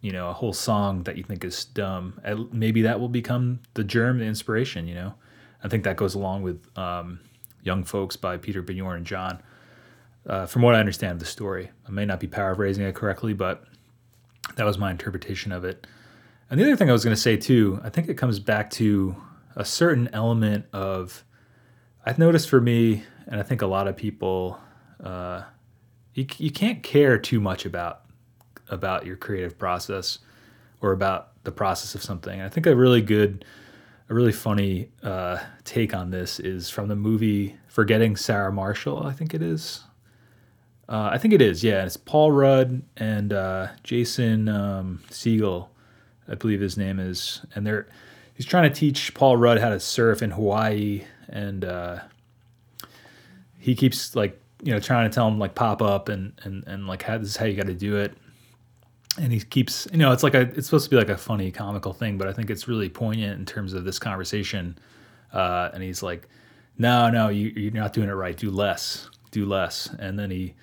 you 0.00 0.12
know 0.12 0.30
a 0.30 0.32
whole 0.32 0.52
song 0.52 1.02
that 1.04 1.16
you 1.16 1.22
think 1.22 1.44
is 1.44 1.64
dumb, 1.64 2.20
maybe 2.52 2.82
that 2.82 3.00
will 3.00 3.08
become 3.08 3.60
the 3.74 3.84
germ, 3.84 4.18
the 4.18 4.24
inspiration. 4.24 4.86
You 4.86 4.94
know, 4.94 5.14
I 5.62 5.68
think 5.68 5.84
that 5.84 5.96
goes 5.96 6.14
along 6.14 6.42
with 6.42 6.66
um, 6.78 7.20
"Young 7.62 7.84
Folks" 7.84 8.16
by 8.16 8.36
Peter 8.36 8.62
Bjorn 8.62 8.98
and 8.98 9.06
John. 9.06 9.42
Uh, 10.26 10.46
from 10.46 10.62
what 10.62 10.74
I 10.74 10.80
understand 10.80 11.12
of 11.12 11.18
the 11.20 11.24
story, 11.24 11.70
I 11.86 11.90
may 11.90 12.04
not 12.04 12.20
be 12.20 12.26
paraphrasing 12.26 12.84
it 12.84 12.94
correctly, 12.94 13.32
but 13.32 13.64
that 14.56 14.66
was 14.66 14.76
my 14.76 14.90
interpretation 14.90 15.50
of 15.50 15.64
it. 15.64 15.86
And 16.50 16.58
the 16.60 16.64
other 16.64 16.76
thing 16.76 16.90
I 16.90 16.92
was 16.92 17.04
going 17.04 17.16
to 17.16 17.20
say 17.20 17.36
too, 17.36 17.80
I 17.82 17.88
think 17.88 18.08
it 18.08 18.14
comes 18.14 18.38
back 18.38 18.70
to 18.72 19.16
a 19.56 19.64
certain 19.64 20.08
element 20.12 20.66
of 20.72 21.24
I've 22.04 22.18
noticed 22.18 22.48
for 22.48 22.60
me, 22.60 23.04
and 23.26 23.38
I 23.38 23.42
think 23.42 23.62
a 23.62 23.66
lot 23.66 23.86
of 23.86 23.96
people, 23.96 24.58
uh, 25.02 25.42
you, 26.14 26.26
you 26.38 26.50
can't 26.50 26.82
care 26.82 27.18
too 27.18 27.40
much 27.40 27.64
about 27.64 28.02
about 28.68 29.04
your 29.04 29.16
creative 29.16 29.58
process 29.58 30.20
or 30.80 30.92
about 30.92 31.30
the 31.44 31.52
process 31.52 31.94
of 31.94 32.02
something. 32.02 32.40
I 32.40 32.48
think 32.48 32.66
a 32.66 32.76
really 32.76 33.02
good, 33.02 33.44
a 34.08 34.14
really 34.14 34.32
funny 34.32 34.88
uh, 35.02 35.38
take 35.64 35.94
on 35.94 36.10
this 36.10 36.38
is 36.38 36.70
from 36.70 36.88
the 36.88 36.96
movie 36.96 37.56
Forgetting 37.66 38.16
Sarah 38.16 38.52
Marshall. 38.52 39.06
I 39.06 39.12
think 39.12 39.34
it 39.34 39.42
is. 39.42 39.84
Uh, 40.88 41.10
I 41.12 41.18
think 41.18 41.34
it 41.34 41.40
is. 41.42 41.62
Yeah, 41.62 41.84
it's 41.84 41.96
Paul 41.96 42.32
Rudd 42.32 42.82
and 42.96 43.32
uh, 43.32 43.68
Jason 43.84 44.48
um, 44.48 45.00
Segel, 45.10 45.68
I 46.28 46.34
believe 46.34 46.60
his 46.60 46.76
name 46.76 46.98
is, 46.98 47.42
and 47.54 47.66
they're 47.66 47.86
he's 48.34 48.46
trying 48.46 48.70
to 48.70 48.76
teach 48.76 49.14
Paul 49.14 49.36
Rudd 49.36 49.58
how 49.58 49.68
to 49.68 49.78
surf 49.78 50.22
in 50.22 50.32
Hawaii, 50.32 51.04
and 51.28 51.64
uh, 51.64 52.00
he 53.58 53.74
keeps 53.76 54.16
like 54.16 54.39
you 54.62 54.72
know 54.72 54.80
trying 54.80 55.08
to 55.08 55.14
tell 55.14 55.26
him 55.28 55.38
like 55.38 55.54
pop 55.54 55.82
up 55.82 56.08
and 56.08 56.32
and 56.42 56.64
and 56.66 56.86
like 56.86 57.02
how 57.02 57.18
this 57.18 57.28
is 57.28 57.36
how 57.36 57.46
you 57.46 57.56
got 57.56 57.66
to 57.66 57.74
do 57.74 57.96
it. 57.96 58.16
And 59.20 59.32
he 59.32 59.40
keeps 59.40 59.86
you 59.92 59.98
know 59.98 60.12
it's 60.12 60.22
like 60.22 60.34
a 60.34 60.42
it's 60.42 60.66
supposed 60.66 60.84
to 60.84 60.90
be 60.90 60.96
like 60.96 61.08
a 61.08 61.16
funny 61.16 61.50
comical 61.50 61.92
thing 61.92 62.16
but 62.16 62.28
i 62.28 62.32
think 62.32 62.48
it's 62.48 62.68
really 62.68 62.88
poignant 62.88 63.38
in 63.38 63.46
terms 63.46 63.72
of 63.72 63.84
this 63.84 63.98
conversation. 63.98 64.78
Uh, 65.32 65.70
and 65.72 65.82
he's 65.82 66.02
like 66.02 66.28
no 66.78 67.10
no 67.10 67.28
you, 67.28 67.48
you're 67.56 67.72
not 67.72 67.92
doing 67.92 68.08
it 68.08 68.12
right. 68.12 68.36
Do 68.36 68.50
less. 68.50 69.08
Do 69.30 69.46
less. 69.46 69.94
And 69.98 70.18
then 70.18 70.30
he 70.30 70.54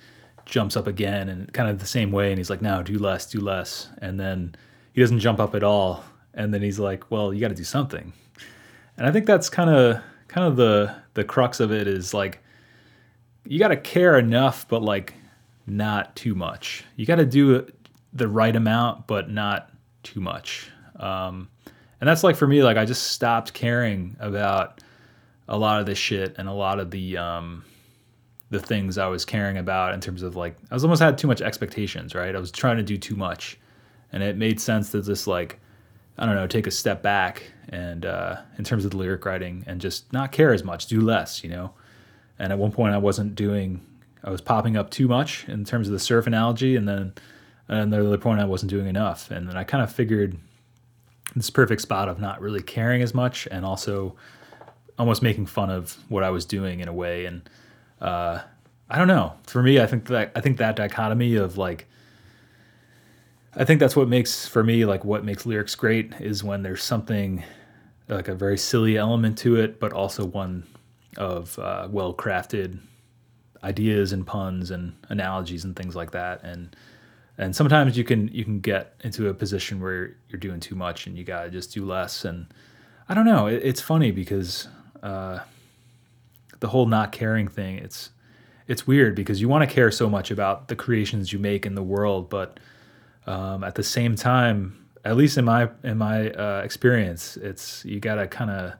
jumps 0.46 0.78
up 0.78 0.88
again 0.88 1.28
and 1.28 1.52
kind 1.52 1.70
of 1.70 1.80
the 1.80 1.86
same 1.86 2.12
way 2.12 2.32
and 2.32 2.38
he's 2.38 2.50
like 2.50 2.62
no 2.62 2.84
do 2.84 2.98
less 2.98 3.26
do 3.26 3.40
less. 3.40 3.90
And 4.00 4.20
then 4.20 4.56
he 4.94 5.02
doesn't 5.02 5.20
jump 5.20 5.40
up 5.40 5.56
at 5.56 5.64
all. 5.64 6.04
And 6.34 6.54
then 6.54 6.62
he's 6.62 6.80
like 6.80 7.10
well 7.12 7.34
you 7.34 7.42
got 7.42 7.50
to 7.50 7.56
do 7.56 7.64
something. 7.64 8.14
And 8.98 9.08
i 9.08 9.12
think 9.12 9.26
that's 9.26 9.50
kind 9.50 9.70
of 9.70 10.02
kind 10.28 10.48
of 10.48 10.56
the 10.56 10.96
the 11.14 11.24
crux 11.24 11.60
of 11.60 11.72
it 11.72 11.88
is 11.88 12.14
like 12.14 12.44
you 13.50 13.60
got 13.60 13.70
to 13.70 13.78
care 13.78 14.18
enough 14.18 14.68
but 14.68 14.82
like 14.82 15.14
not 15.66 16.16
too 16.16 16.36
much 16.36 16.84
you 16.96 17.06
got 17.06 17.16
to 17.16 17.26
do 17.26 17.68
the 18.18 18.28
right 18.28 18.56
amount, 18.56 19.08
but 19.08 19.30
not 19.30 19.72
too 20.04 20.20
much. 20.20 20.70
Um, 20.98 21.50
and 22.00 22.08
that's 22.08 22.24
like 22.24 22.36
for 22.36 22.48
me, 22.48 22.64
like 22.64 22.78
I 22.78 22.86
just 22.86 23.12
stopped 23.12 23.54
caring 23.54 24.16
about 24.20 24.82
a 25.48 25.58
lot 25.58 25.80
of 25.80 25.86
this 25.86 25.98
shit 25.98 26.36
and 26.38 26.48
a 26.48 26.54
lot 26.54 26.80
of 26.80 26.92
the 26.92 27.18
um, 27.18 27.64
the 28.50 28.60
things 28.60 28.98
I 28.98 29.08
was 29.08 29.26
caring 29.26 29.58
about 29.58 29.94
in 29.94 30.02
terms 30.02 30.24
of 30.24 30.36
like 30.36 30.56
I 30.70 30.74
was 30.74 30.84
almost 30.84 31.02
had 31.02 31.18
too 31.18 31.28
much 31.28 31.42
expectations, 31.42 32.16
right? 32.16 32.36
I 32.36 32.40
was 32.40 32.52
trying 32.52 32.78
to 32.78 32.84
do 32.84 32.98
too 32.98 33.16
much, 33.16 33.58
and 34.12 34.22
it 34.22 34.38
made 34.38 34.60
sense 34.60 34.92
to 34.92 35.02
just 35.02 35.28
like 35.28 35.60
I 36.18 36.26
don't 36.26 36.36
know, 36.36 36.48
take 36.48 36.68
a 36.68 36.72
step 36.72 37.04
back 37.04 37.44
and 37.70 38.06
uh, 38.06 38.38
in 38.58 38.64
terms 38.64 38.86
of 38.86 38.92
the 38.92 38.98
lyric 38.98 39.26
writing 39.26 39.64
and 39.68 39.80
just 39.80 40.12
not 40.12 40.32
care 40.32 40.54
as 40.54 40.64
much, 40.64 40.88
do 40.88 41.02
less, 41.02 41.44
you 41.44 41.50
know. 41.50 41.74
And 42.40 42.52
at 42.52 42.60
one 42.60 42.72
point, 42.72 42.94
I 42.94 42.98
wasn't 42.98 43.36
doing, 43.36 43.86
I 44.24 44.30
was 44.30 44.42
popping 44.42 44.78
up 44.78 44.90
too 44.90 45.08
much 45.08 45.48
in 45.48 45.66
terms 45.66 45.88
of 45.88 45.94
the 45.94 46.00
surf 46.00 46.28
analogy, 46.28 46.76
and 46.76 46.88
then 46.88 47.14
and 47.68 47.92
the 47.92 48.06
other 48.06 48.18
point 48.18 48.40
I 48.40 48.46
wasn't 48.46 48.70
doing 48.70 48.88
enough. 48.88 49.30
And 49.32 49.48
then 49.48 49.58
I 49.58 49.64
kind 49.64 49.84
of 49.84 49.92
figured 49.92 50.38
this 51.36 51.50
perfect 51.50 51.82
spot 51.82 52.08
of 52.08 52.20
not 52.20 52.42
really 52.42 52.62
caring 52.62 53.02
as 53.02 53.14
much 53.14 53.48
and 53.52 53.66
also 53.66 54.16
almost 54.98 55.22
making 55.22 55.46
fun 55.46 55.70
of 55.70 55.98
what 56.10 56.24
I 56.24 56.30
was 56.30 56.46
doing 56.46 56.80
in 56.80 56.88
a 56.88 56.94
way. 56.94 57.26
And 57.26 57.50
uh, 58.02 58.40
I 58.90 58.98
don't 58.98 59.08
know. 59.08 59.34
For 59.44 59.62
me, 59.62 59.80
I 59.80 59.86
think 59.86 60.06
that 60.08 60.32
I 60.36 60.42
think 60.42 60.58
that 60.58 60.76
dichotomy 60.76 61.36
of 61.36 61.58
like 61.58 61.88
I 63.56 63.66
think 63.66 63.80
that's 63.80 63.96
what 63.96 64.08
makes 64.08 64.48
for 64.48 64.64
me 64.64 64.86
like 64.86 65.04
what 65.04 65.26
makes 65.26 65.46
lyrics 65.46 65.76
great 65.76 66.14
is 66.20 66.44
when 66.44 66.64
there's 66.64 66.84
something 66.84 67.44
like 68.08 68.28
a 68.28 68.36
very 68.36 68.58
silly 68.58 68.98
element 68.98 69.38
to 69.40 69.58
it, 69.58 69.80
but 69.80 69.92
also 69.92 70.26
one 70.26 70.64
of 71.16 71.58
uh, 71.60 71.88
well 71.90 72.14
crafted 72.14 72.80
ideas 73.64 74.14
and 74.14 74.26
puns 74.26 74.72
and 74.72 74.96
analogies 75.10 75.64
and 75.64 75.76
things 75.76 75.96
like 75.96 76.12
that. 76.12 76.44
And 76.44 76.76
and 77.38 77.56
sometimes 77.56 77.98
you 77.98 78.04
can 78.04 78.28
you 78.30 78.44
can 78.44 78.60
get 78.60 78.96
into 79.04 79.30
a 79.30 79.34
position 79.34 79.80
where 79.80 80.16
you're 80.30 80.40
doing 80.40 80.60
too 80.60 80.76
much 80.76 81.08
and 81.08 81.18
you 81.18 81.24
gotta 81.24 81.50
just 81.50 81.74
do 81.74 81.86
less 81.86 82.26
and 82.26 82.48
i 83.08 83.14
don't 83.14 83.26
know 83.26 83.48
it, 83.48 83.62
it's 83.64 83.82
funny 83.82 84.12
because 84.12 84.68
uh, 85.04 85.40
the 86.60 86.68
whole 86.68 86.88
not 86.88 87.12
caring 87.12 87.48
thing 87.48 87.78
it's 87.78 88.10
it's 88.68 88.86
weird 88.86 89.16
because 89.16 89.40
you 89.40 89.48
want 89.48 89.68
to 89.68 89.74
care 89.74 89.92
so 89.92 90.10
much 90.10 90.32
about 90.32 90.68
the 90.68 90.76
creations 90.76 91.32
you 91.32 91.40
make 91.40 91.66
in 91.66 91.76
the 91.76 91.84
world 91.84 92.30
but 92.30 92.60
um, 93.28 93.64
at 93.64 93.76
the 93.76 93.84
same 93.84 94.16
time 94.16 94.86
at 95.06 95.16
least 95.16 95.38
in 95.38 95.46
my 95.46 95.70
in 95.84 95.98
my 95.98 96.32
uh, 96.32 96.62
experience 96.64 97.38
it's 97.38 97.86
you 97.86 98.00
gotta 98.00 98.28
kind 98.28 98.50
of 98.50 98.74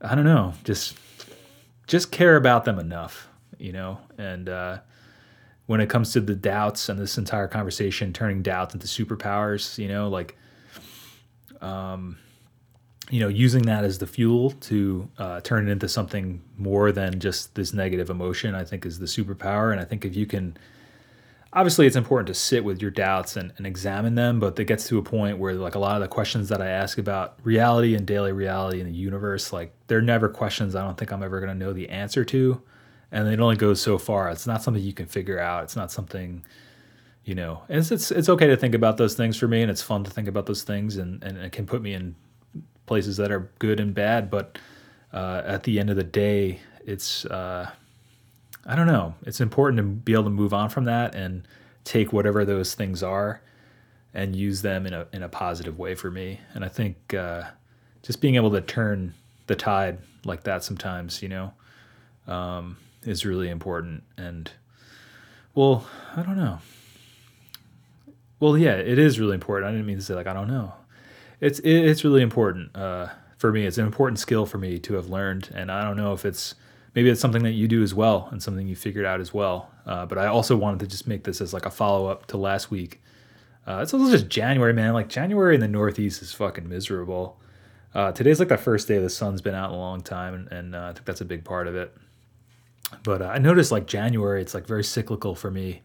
i 0.00 0.14
don't 0.14 0.24
know 0.24 0.54
just 0.62 0.96
just 1.86 2.10
care 2.10 2.36
about 2.36 2.64
them 2.64 2.78
enough 2.78 3.28
you 3.58 3.72
know? 3.72 3.98
And 4.18 4.48
uh, 4.48 4.78
when 5.66 5.80
it 5.80 5.90
comes 5.90 6.12
to 6.12 6.20
the 6.20 6.34
doubts 6.34 6.88
and 6.88 6.98
this 6.98 7.18
entire 7.18 7.48
conversation 7.48 8.12
turning 8.12 8.42
doubts 8.42 8.74
into 8.74 8.86
superpowers 8.86 9.78
you 9.78 9.88
know 9.88 10.08
like 10.08 10.36
um 11.60 12.16
you 13.10 13.20
know 13.20 13.28
using 13.28 13.62
that 13.62 13.84
as 13.84 13.98
the 13.98 14.06
fuel 14.06 14.50
to 14.52 15.08
uh, 15.18 15.40
turn 15.40 15.68
it 15.68 15.72
into 15.72 15.88
something 15.88 16.42
more 16.56 16.92
than 16.92 17.18
just 17.18 17.54
this 17.54 17.72
negative 17.72 18.10
emotion 18.10 18.54
i 18.54 18.64
think 18.64 18.86
is 18.86 18.98
the 18.98 19.06
superpower. 19.06 19.72
And 19.72 19.80
i 19.80 19.84
think 19.84 20.04
if 20.04 20.14
you 20.16 20.26
can 20.26 20.56
obviously 21.56 21.86
it's 21.86 21.96
important 21.96 22.28
to 22.28 22.34
sit 22.34 22.62
with 22.62 22.80
your 22.80 22.90
doubts 22.92 23.36
and, 23.36 23.52
and 23.56 23.66
examine 23.66 24.14
them 24.14 24.38
but 24.38 24.56
it 24.58 24.66
gets 24.66 24.86
to 24.86 24.98
a 24.98 25.02
point 25.02 25.38
where 25.38 25.54
like 25.54 25.74
a 25.74 25.78
lot 25.78 25.96
of 25.96 26.02
the 26.02 26.08
questions 26.08 26.48
that 26.48 26.62
i 26.62 26.68
ask 26.68 26.98
about 26.98 27.36
reality 27.42 27.96
and 27.96 28.06
daily 28.06 28.30
reality 28.30 28.80
in 28.80 28.86
the 28.86 28.92
universe 28.92 29.52
like 29.52 29.72
they're 29.88 30.00
never 30.00 30.28
questions 30.28 30.76
i 30.76 30.82
don't 30.82 30.96
think 30.96 31.10
i'm 31.10 31.22
ever 31.22 31.40
going 31.40 31.50
to 31.50 31.58
know 31.58 31.72
the 31.72 31.88
answer 31.88 32.24
to 32.24 32.62
and 33.12 33.28
it 33.28 33.40
only 33.40 33.56
goes 33.56 33.80
so 33.80 33.98
far. 33.98 34.30
It's 34.30 34.46
not 34.46 34.62
something 34.62 34.82
you 34.82 34.92
can 34.92 35.06
figure 35.06 35.38
out. 35.38 35.64
It's 35.64 35.76
not 35.76 35.92
something, 35.92 36.44
you 37.24 37.34
know. 37.34 37.62
It's 37.68 37.90
it's, 37.90 38.10
it's 38.10 38.28
okay 38.28 38.46
to 38.48 38.56
think 38.56 38.74
about 38.74 38.96
those 38.96 39.14
things 39.14 39.36
for 39.36 39.48
me, 39.48 39.62
and 39.62 39.70
it's 39.70 39.82
fun 39.82 40.04
to 40.04 40.10
think 40.10 40.28
about 40.28 40.46
those 40.46 40.62
things, 40.62 40.96
and 40.96 41.22
and 41.22 41.38
it 41.38 41.52
can 41.52 41.66
put 41.66 41.82
me 41.82 41.94
in 41.94 42.14
places 42.86 43.16
that 43.16 43.30
are 43.30 43.50
good 43.58 43.80
and 43.80 43.94
bad. 43.94 44.30
But 44.30 44.58
uh, 45.12 45.42
at 45.44 45.62
the 45.62 45.78
end 45.78 45.90
of 45.90 45.96
the 45.96 46.04
day, 46.04 46.60
it's 46.84 47.24
uh, 47.26 47.70
I 48.66 48.74
don't 48.74 48.86
know. 48.86 49.14
It's 49.24 49.40
important 49.40 49.78
to 49.78 49.84
be 49.84 50.12
able 50.12 50.24
to 50.24 50.30
move 50.30 50.52
on 50.52 50.68
from 50.68 50.84
that 50.84 51.14
and 51.14 51.46
take 51.84 52.12
whatever 52.12 52.44
those 52.44 52.74
things 52.74 53.02
are 53.02 53.40
and 54.12 54.34
use 54.34 54.62
them 54.62 54.86
in 54.86 54.92
a 54.92 55.06
in 55.12 55.22
a 55.22 55.28
positive 55.28 55.78
way 55.78 55.94
for 55.94 56.10
me. 56.10 56.40
And 56.54 56.64
I 56.64 56.68
think 56.68 57.14
uh, 57.14 57.44
just 58.02 58.20
being 58.20 58.34
able 58.34 58.50
to 58.50 58.60
turn 58.60 59.14
the 59.46 59.54
tide 59.54 59.98
like 60.24 60.42
that 60.44 60.64
sometimes, 60.64 61.22
you 61.22 61.28
know. 61.28 61.52
Um, 62.26 62.76
is 63.06 63.24
really 63.24 63.48
important. 63.48 64.02
And 64.16 64.50
well, 65.54 65.86
I 66.16 66.22
don't 66.22 66.36
know. 66.36 66.58
well, 68.40 68.58
yeah, 68.58 68.74
it 68.74 68.98
is 68.98 69.18
really 69.20 69.34
important. 69.34 69.68
I 69.68 69.72
didn't 69.72 69.86
mean 69.86 69.98
to 69.98 70.02
say 70.02 70.14
like 70.14 70.26
I 70.26 70.32
don't 70.32 70.48
know. 70.48 70.74
It's 71.40 71.58
it, 71.60 71.70
it's 71.70 72.04
really 72.04 72.22
important 72.22 72.74
uh, 72.76 73.08
for 73.38 73.52
me. 73.52 73.66
It's 73.66 73.78
an 73.78 73.86
important 73.86 74.18
skill 74.18 74.46
for 74.46 74.58
me 74.58 74.78
to 74.80 74.94
have 74.94 75.08
learned, 75.08 75.50
and 75.54 75.70
I 75.70 75.84
don't 75.84 75.96
know 75.96 76.12
if 76.12 76.24
it's 76.24 76.54
maybe 76.96 77.10
it's 77.10 77.20
something 77.20 77.42
that 77.44 77.52
you 77.52 77.68
do 77.68 77.82
as 77.82 77.94
well 77.94 78.28
and 78.32 78.42
something 78.42 78.66
you 78.66 78.74
figured 78.74 79.04
out 79.04 79.20
as 79.20 79.32
well. 79.32 79.70
Uh, 79.84 80.06
but 80.06 80.16
I 80.18 80.26
also 80.26 80.56
wanted 80.56 80.80
to 80.80 80.86
just 80.86 81.06
make 81.06 81.22
this 81.22 81.40
as 81.42 81.52
like 81.52 81.66
a 81.66 81.70
follow 81.70 82.06
up 82.06 82.26
to 82.28 82.38
last 82.38 82.70
week. 82.70 83.02
Uh, 83.66 83.80
it's 83.82 83.92
also 83.92 84.10
just 84.10 84.28
January, 84.28 84.72
man. 84.72 84.94
Like 84.94 85.08
January 85.08 85.54
in 85.54 85.60
the 85.60 85.68
Northeast 85.68 86.22
is 86.22 86.32
fucking 86.32 86.68
miserable. 86.68 87.38
Uh, 87.94 88.12
today's 88.12 88.38
like 88.38 88.48
the 88.48 88.56
first 88.56 88.88
day 88.88 88.98
the 88.98 89.10
sun's 89.10 89.42
been 89.42 89.54
out 89.54 89.70
in 89.70 89.76
a 89.76 89.78
long 89.78 90.00
time, 90.00 90.34
and, 90.34 90.52
and 90.52 90.74
uh, 90.74 90.88
I 90.88 90.92
think 90.92 91.04
that's 91.04 91.20
a 91.20 91.26
big 91.26 91.44
part 91.44 91.66
of 91.66 91.76
it. 91.76 91.94
But 93.02 93.22
uh, 93.22 93.26
I 93.26 93.38
noticed 93.38 93.72
like 93.72 93.86
January, 93.86 94.40
it's 94.40 94.54
like 94.54 94.66
very 94.66 94.84
cyclical 94.84 95.34
for 95.34 95.50
me. 95.50 95.82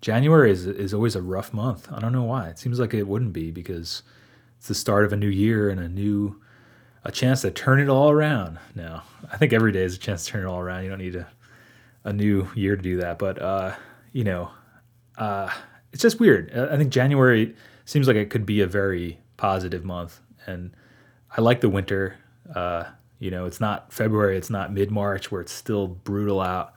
January 0.00 0.50
is 0.50 0.66
is 0.66 0.94
always 0.94 1.16
a 1.16 1.22
rough 1.22 1.52
month. 1.52 1.88
I 1.92 2.00
don't 2.00 2.12
know 2.12 2.24
why. 2.24 2.48
It 2.48 2.58
seems 2.58 2.78
like 2.78 2.94
it 2.94 3.06
wouldn't 3.06 3.32
be 3.32 3.50
because 3.50 4.02
it's 4.56 4.68
the 4.68 4.74
start 4.74 5.04
of 5.04 5.12
a 5.12 5.16
new 5.16 5.28
year 5.28 5.68
and 5.68 5.80
a 5.80 5.88
new 5.88 6.40
a 7.04 7.12
chance 7.12 7.42
to 7.42 7.50
turn 7.50 7.80
it 7.80 7.88
all 7.88 8.10
around. 8.10 8.58
Now, 8.74 9.04
I 9.30 9.36
think 9.36 9.52
every 9.52 9.72
day 9.72 9.82
is 9.82 9.96
a 9.96 9.98
chance 9.98 10.24
to 10.26 10.32
turn 10.32 10.44
it 10.44 10.48
all 10.48 10.60
around. 10.60 10.84
You 10.84 10.90
don't 10.90 10.98
need 10.98 11.16
a 11.16 11.28
a 12.04 12.12
new 12.12 12.48
year 12.54 12.76
to 12.76 12.82
do 12.82 12.96
that, 12.98 13.18
but 13.18 13.40
uh, 13.40 13.74
you 14.12 14.24
know, 14.24 14.50
uh, 15.16 15.50
it's 15.92 16.02
just 16.02 16.20
weird. 16.20 16.52
I 16.56 16.76
think 16.76 16.90
January 16.90 17.54
seems 17.84 18.06
like 18.06 18.16
it 18.16 18.30
could 18.30 18.46
be 18.46 18.60
a 18.60 18.66
very 18.66 19.18
positive 19.36 19.84
month, 19.84 20.20
and 20.46 20.74
I 21.36 21.40
like 21.40 21.60
the 21.60 21.68
winter. 21.68 22.16
Uh, 22.54 22.84
you 23.18 23.30
know, 23.30 23.46
it's 23.46 23.60
not 23.60 23.92
February, 23.92 24.36
it's 24.36 24.50
not 24.50 24.72
mid 24.72 24.90
March 24.90 25.30
where 25.30 25.40
it's 25.40 25.52
still 25.52 25.86
brutal 25.88 26.40
out 26.40 26.74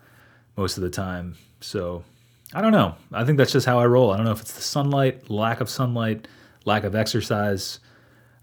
most 0.58 0.78
of 0.78 0.84
the 0.84 0.90
time. 0.90 1.36
So 1.62 2.04
I 2.54 2.62
don't 2.62 2.72
know. 2.72 2.96
I 3.14 3.24
think 3.24 3.38
that's 3.38 3.54
just 3.54 3.66
how 3.66 3.80
I 3.80 3.86
roll. 3.86 4.12
I 4.12 4.18
don't 4.18 4.26
know 4.26 4.32
if 4.32 4.42
it's 4.42 4.54
the 4.54 4.62
sunlight, 4.62 5.30
lack 5.30 5.62
of 5.62 5.70
sunlight, 5.70 6.28
lack 6.66 6.84
of 6.84 6.96
exercise. 6.96 7.80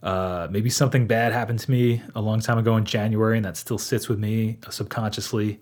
Uh, 0.02 0.46
maybe 0.50 0.70
something 0.70 1.06
bad 1.06 1.32
happened 1.32 1.58
to 1.58 1.70
me 1.70 2.02
a 2.14 2.20
long 2.20 2.40
time 2.40 2.58
ago 2.58 2.76
in 2.76 2.84
January, 2.84 3.36
and 3.36 3.44
that 3.44 3.56
still 3.56 3.78
sits 3.78 4.08
with 4.08 4.18
me 4.18 4.58
subconsciously. 4.70 5.60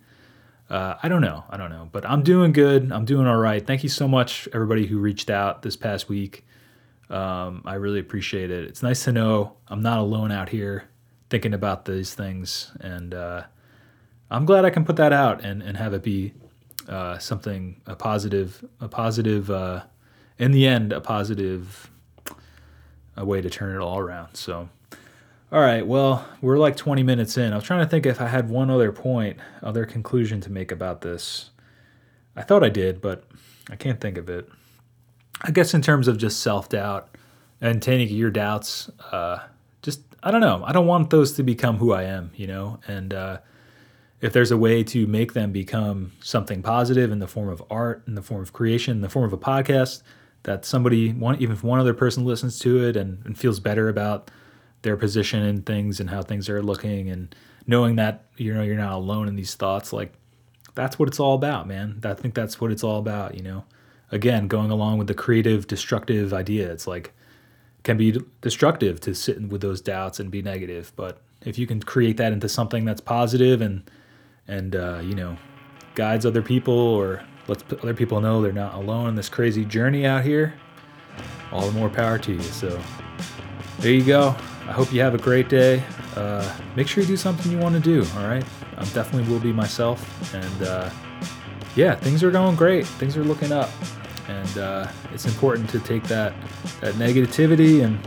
Uh, 0.69 0.95
I 1.03 1.09
don't 1.09 1.23
know. 1.23 1.45
I 1.49 1.57
don't 1.57 1.71
know. 1.71 1.89
But 1.91 2.05
I'm 2.05 2.23
doing 2.23 2.53
good. 2.53 2.93
I'm 2.93 3.05
doing 3.05 3.27
all 3.27 3.37
right. 3.39 3.65
Thank 3.67 3.83
you 3.83 3.89
so 3.89 4.07
much, 4.07 4.49
everybody 4.53 4.87
who 4.87 4.99
reached 4.99 5.31
out 5.31 5.63
this 5.63 5.77
past 5.77 6.09
week. 6.09 6.45
Um, 7.09 7.63
I 7.65 7.75
really 7.75 8.01
appreciate 8.01 8.51
it. 8.51 8.65
It's 8.65 8.83
nice 8.83 9.05
to 9.05 9.13
know 9.13 9.57
I'm 9.69 9.81
not 9.81 9.99
alone 9.99 10.33
out 10.33 10.49
here 10.49 10.89
thinking 11.31 11.55
about 11.55 11.85
these 11.85 12.15
things. 12.15 12.73
And 12.81 13.15
uh, 13.15 13.45
I'm 14.31 14.45
glad 14.45 14.65
I 14.65 14.71
can 14.71 14.85
put 14.85 14.97
that 14.97 15.13
out 15.13 15.45
and, 15.45 15.63
and 15.63 15.77
have 15.77 15.95
it 15.95 16.03
be 16.03 16.35
uh, 16.89 17.19
something, 17.19 17.81
a 17.87 17.95
positive, 17.95 18.65
a 18.81 18.89
positive, 18.89 19.51
uh, 19.51 19.85
in 20.39 20.51
the 20.51 20.67
end, 20.67 20.93
a 20.93 21.01
positive 21.01 21.91
a 23.17 23.25
way 23.25 23.41
to 23.41 23.51
turn 23.51 23.75
it 23.75 23.81
all 23.81 23.99
around. 23.99 24.35
So, 24.35 24.69
all 25.53 25.61
right, 25.61 25.87
well, 25.87 26.27
we're 26.41 26.59
like 26.59 26.77
20 26.77 27.03
minutes 27.03 27.37
in. 27.37 27.53
I 27.53 27.57
was 27.57 27.65
trying 27.65 27.85
to 27.85 27.89
think 27.89 28.07
if 28.07 28.21
I 28.21 28.29
had 28.29 28.49
one 28.51 28.71
other 28.71 28.93
point, 28.93 29.39
other 29.63 29.85
conclusion 29.85 30.41
to 30.43 30.51
make 30.51 30.73
about 30.73 31.01
this. 31.01 31.51
I 32.35 32.43
thought 32.43 32.63
I 32.63 32.69
did, 32.69 33.01
but 33.01 33.25
I 33.71 33.77
can't 33.77 34.01
think 34.01 34.19
of 34.19 34.29
it. 34.29 34.49
I 35.43 35.51
guess 35.51 35.75
in 35.75 35.83
terms 35.83 36.09
of 36.09 36.19
just 36.19 36.41
self 36.41 36.69
doubt 36.69 37.17
and 37.61 37.83
taking 37.83 38.15
your 38.17 38.31
doubts, 38.31 38.91
uh, 39.13 39.39
just 39.83 40.03
I 40.23 40.31
don't 40.31 40.41
know. 40.41 40.63
I 40.65 40.73
don't 40.73 40.87
want 40.87 41.11
those 41.11 41.33
to 41.33 41.43
become 41.43 41.79
who 41.79 41.93
I 41.93 42.05
am, 42.05 42.31
you 42.35 42.47
know. 42.47 42.81
And 42.87 43.15
uh, 43.15 43.39
if 44.21 44.33
there's 44.33 44.51
a 44.51 44.57
way 44.57 44.83
to 44.85 45.07
make 45.07 45.35
them 45.35 45.53
become 45.53 46.13
something 46.21 46.63
positive 46.63 47.11
in 47.13 47.19
the 47.19 47.29
form 47.29 47.49
of 47.49 47.63
art, 47.71 48.03
in 48.07 48.15
the 48.15 48.23
form 48.23 48.43
of 48.43 48.53
creation, 48.53 48.97
in 48.97 49.03
the 49.03 49.09
form 49.09 49.25
of 49.25 49.33
a 49.33 49.39
podcast, 49.39 50.03
that 50.47 50.65
somebody, 50.65 51.13
one 51.13 51.41
even 51.41 51.55
if 51.55 51.63
one 51.63 51.79
other 51.79 51.95
person 51.95 52.25
listens 52.25 52.59
to 52.61 52.85
it 52.85 52.97
and, 52.97 53.25
and 53.25 53.39
feels 53.39 53.61
better 53.61 53.89
about 53.89 54.31
their 54.83 54.97
position 54.97 55.43
in 55.43 55.63
things 55.63 56.01
and 56.01 56.11
how 56.11 56.23
things 56.23 56.49
are 56.49 56.63
looking, 56.63 57.09
and 57.11 57.35
knowing 57.67 57.97
that 57.97 58.25
you 58.37 58.53
know 58.53 58.63
you're 58.63 58.77
not 58.77 58.95
alone 58.95 59.29
in 59.29 59.37
these 59.37 59.55
thoughts, 59.55 59.93
like 59.93 60.13
that's 60.75 60.99
what 60.99 61.09
it's 61.09 61.21
all 61.21 61.35
about, 61.35 61.69
man. 61.69 62.01
I 62.05 62.15
think 62.15 62.35
that's 62.35 62.61
what 62.61 62.73
it's 62.73 62.83
all 62.83 62.99
about, 62.99 63.37
you 63.37 63.43
know 63.43 63.65
again, 64.11 64.49
going 64.49 64.71
along 64.71 64.99
with 64.99 65.07
the 65.07 65.15
creative, 65.15 65.67
destructive 65.67 66.33
idea, 66.33 66.71
it's 66.71 66.87
like 66.87 67.13
can 67.83 67.97
be 67.97 68.21
destructive 68.41 69.01
to 69.01 69.15
sit 69.15 69.41
with 69.49 69.61
those 69.61 69.81
doubts 69.81 70.19
and 70.19 70.31
be 70.31 70.43
negative. 70.43 70.93
But 70.97 71.23
if 71.45 71.57
you 71.57 71.69
can 71.69 71.81
create 71.81 72.17
that 72.17 72.33
into 72.33 72.49
something 72.49 72.85
that's 72.85 73.01
positive 73.01 73.61
and 73.61 73.89
and 74.49 74.75
uh, 74.75 75.01
you 75.03 75.15
know 75.15 75.37
guides 75.95 76.27
other 76.27 76.43
people 76.43 76.75
or 76.75 77.25
lets 77.49 77.65
other 77.73 77.95
people 77.95 78.21
know 78.21 78.43
they're 78.43 78.53
not 78.53 78.75
alone 78.75 79.09
in 79.09 79.15
this 79.15 79.29
crazy 79.29 79.65
journey 79.65 80.07
out 80.07 80.25
here, 80.25 80.55
all 81.53 81.67
the 81.67 81.73
more 81.73 81.89
power 81.89 82.19
to 82.19 82.33
you. 82.33 82.43
So 82.43 82.81
there 83.79 83.93
you 83.93 84.05
go. 84.05 84.35
I 84.69 84.73
hope 84.73 84.93
you 84.93 85.01
have 85.01 85.15
a 85.15 85.19
great 85.19 85.49
day. 85.49 85.83
Uh, 86.17 86.51
make 86.75 86.89
sure 86.89 87.03
you 87.03 87.09
do 87.09 87.17
something 87.17 87.53
you 87.53 87.59
want 87.59 87.75
to 87.75 87.81
do. 87.81 88.05
All 88.17 88.27
right. 88.27 88.45
I 88.77 88.85
definitely 88.87 89.31
will 89.33 89.41
be 89.41 89.53
myself 89.53 90.35
and. 90.35 90.63
Uh, 90.63 90.91
yeah, 91.77 91.95
things 91.95 92.25
are 92.25 92.31
going 92.31 92.57
great. 92.57 92.87
Things 92.87 93.17
are 93.19 93.25
looking 93.25 93.53
up, 93.53 93.69
and 94.29 94.59
uh, 94.59 94.89
it's 95.13 95.27
important 95.27 95.69
to 95.71 95.79
take 95.79 96.03
that 96.05 96.33
that 96.81 96.95
negativity 96.95 97.85
and 97.85 97.99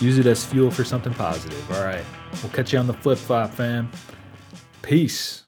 use 0.00 0.18
it 0.18 0.26
as 0.26 0.44
fuel 0.44 0.70
for 0.70 0.82
something 0.82 1.14
positive. 1.14 1.70
All 1.70 1.84
right, 1.84 2.04
we'll 2.42 2.52
catch 2.52 2.72
you 2.72 2.80
on 2.80 2.88
the 2.88 2.94
flip 2.94 3.18
flop, 3.18 3.50
fam. 3.52 3.90
Peace. 4.82 5.41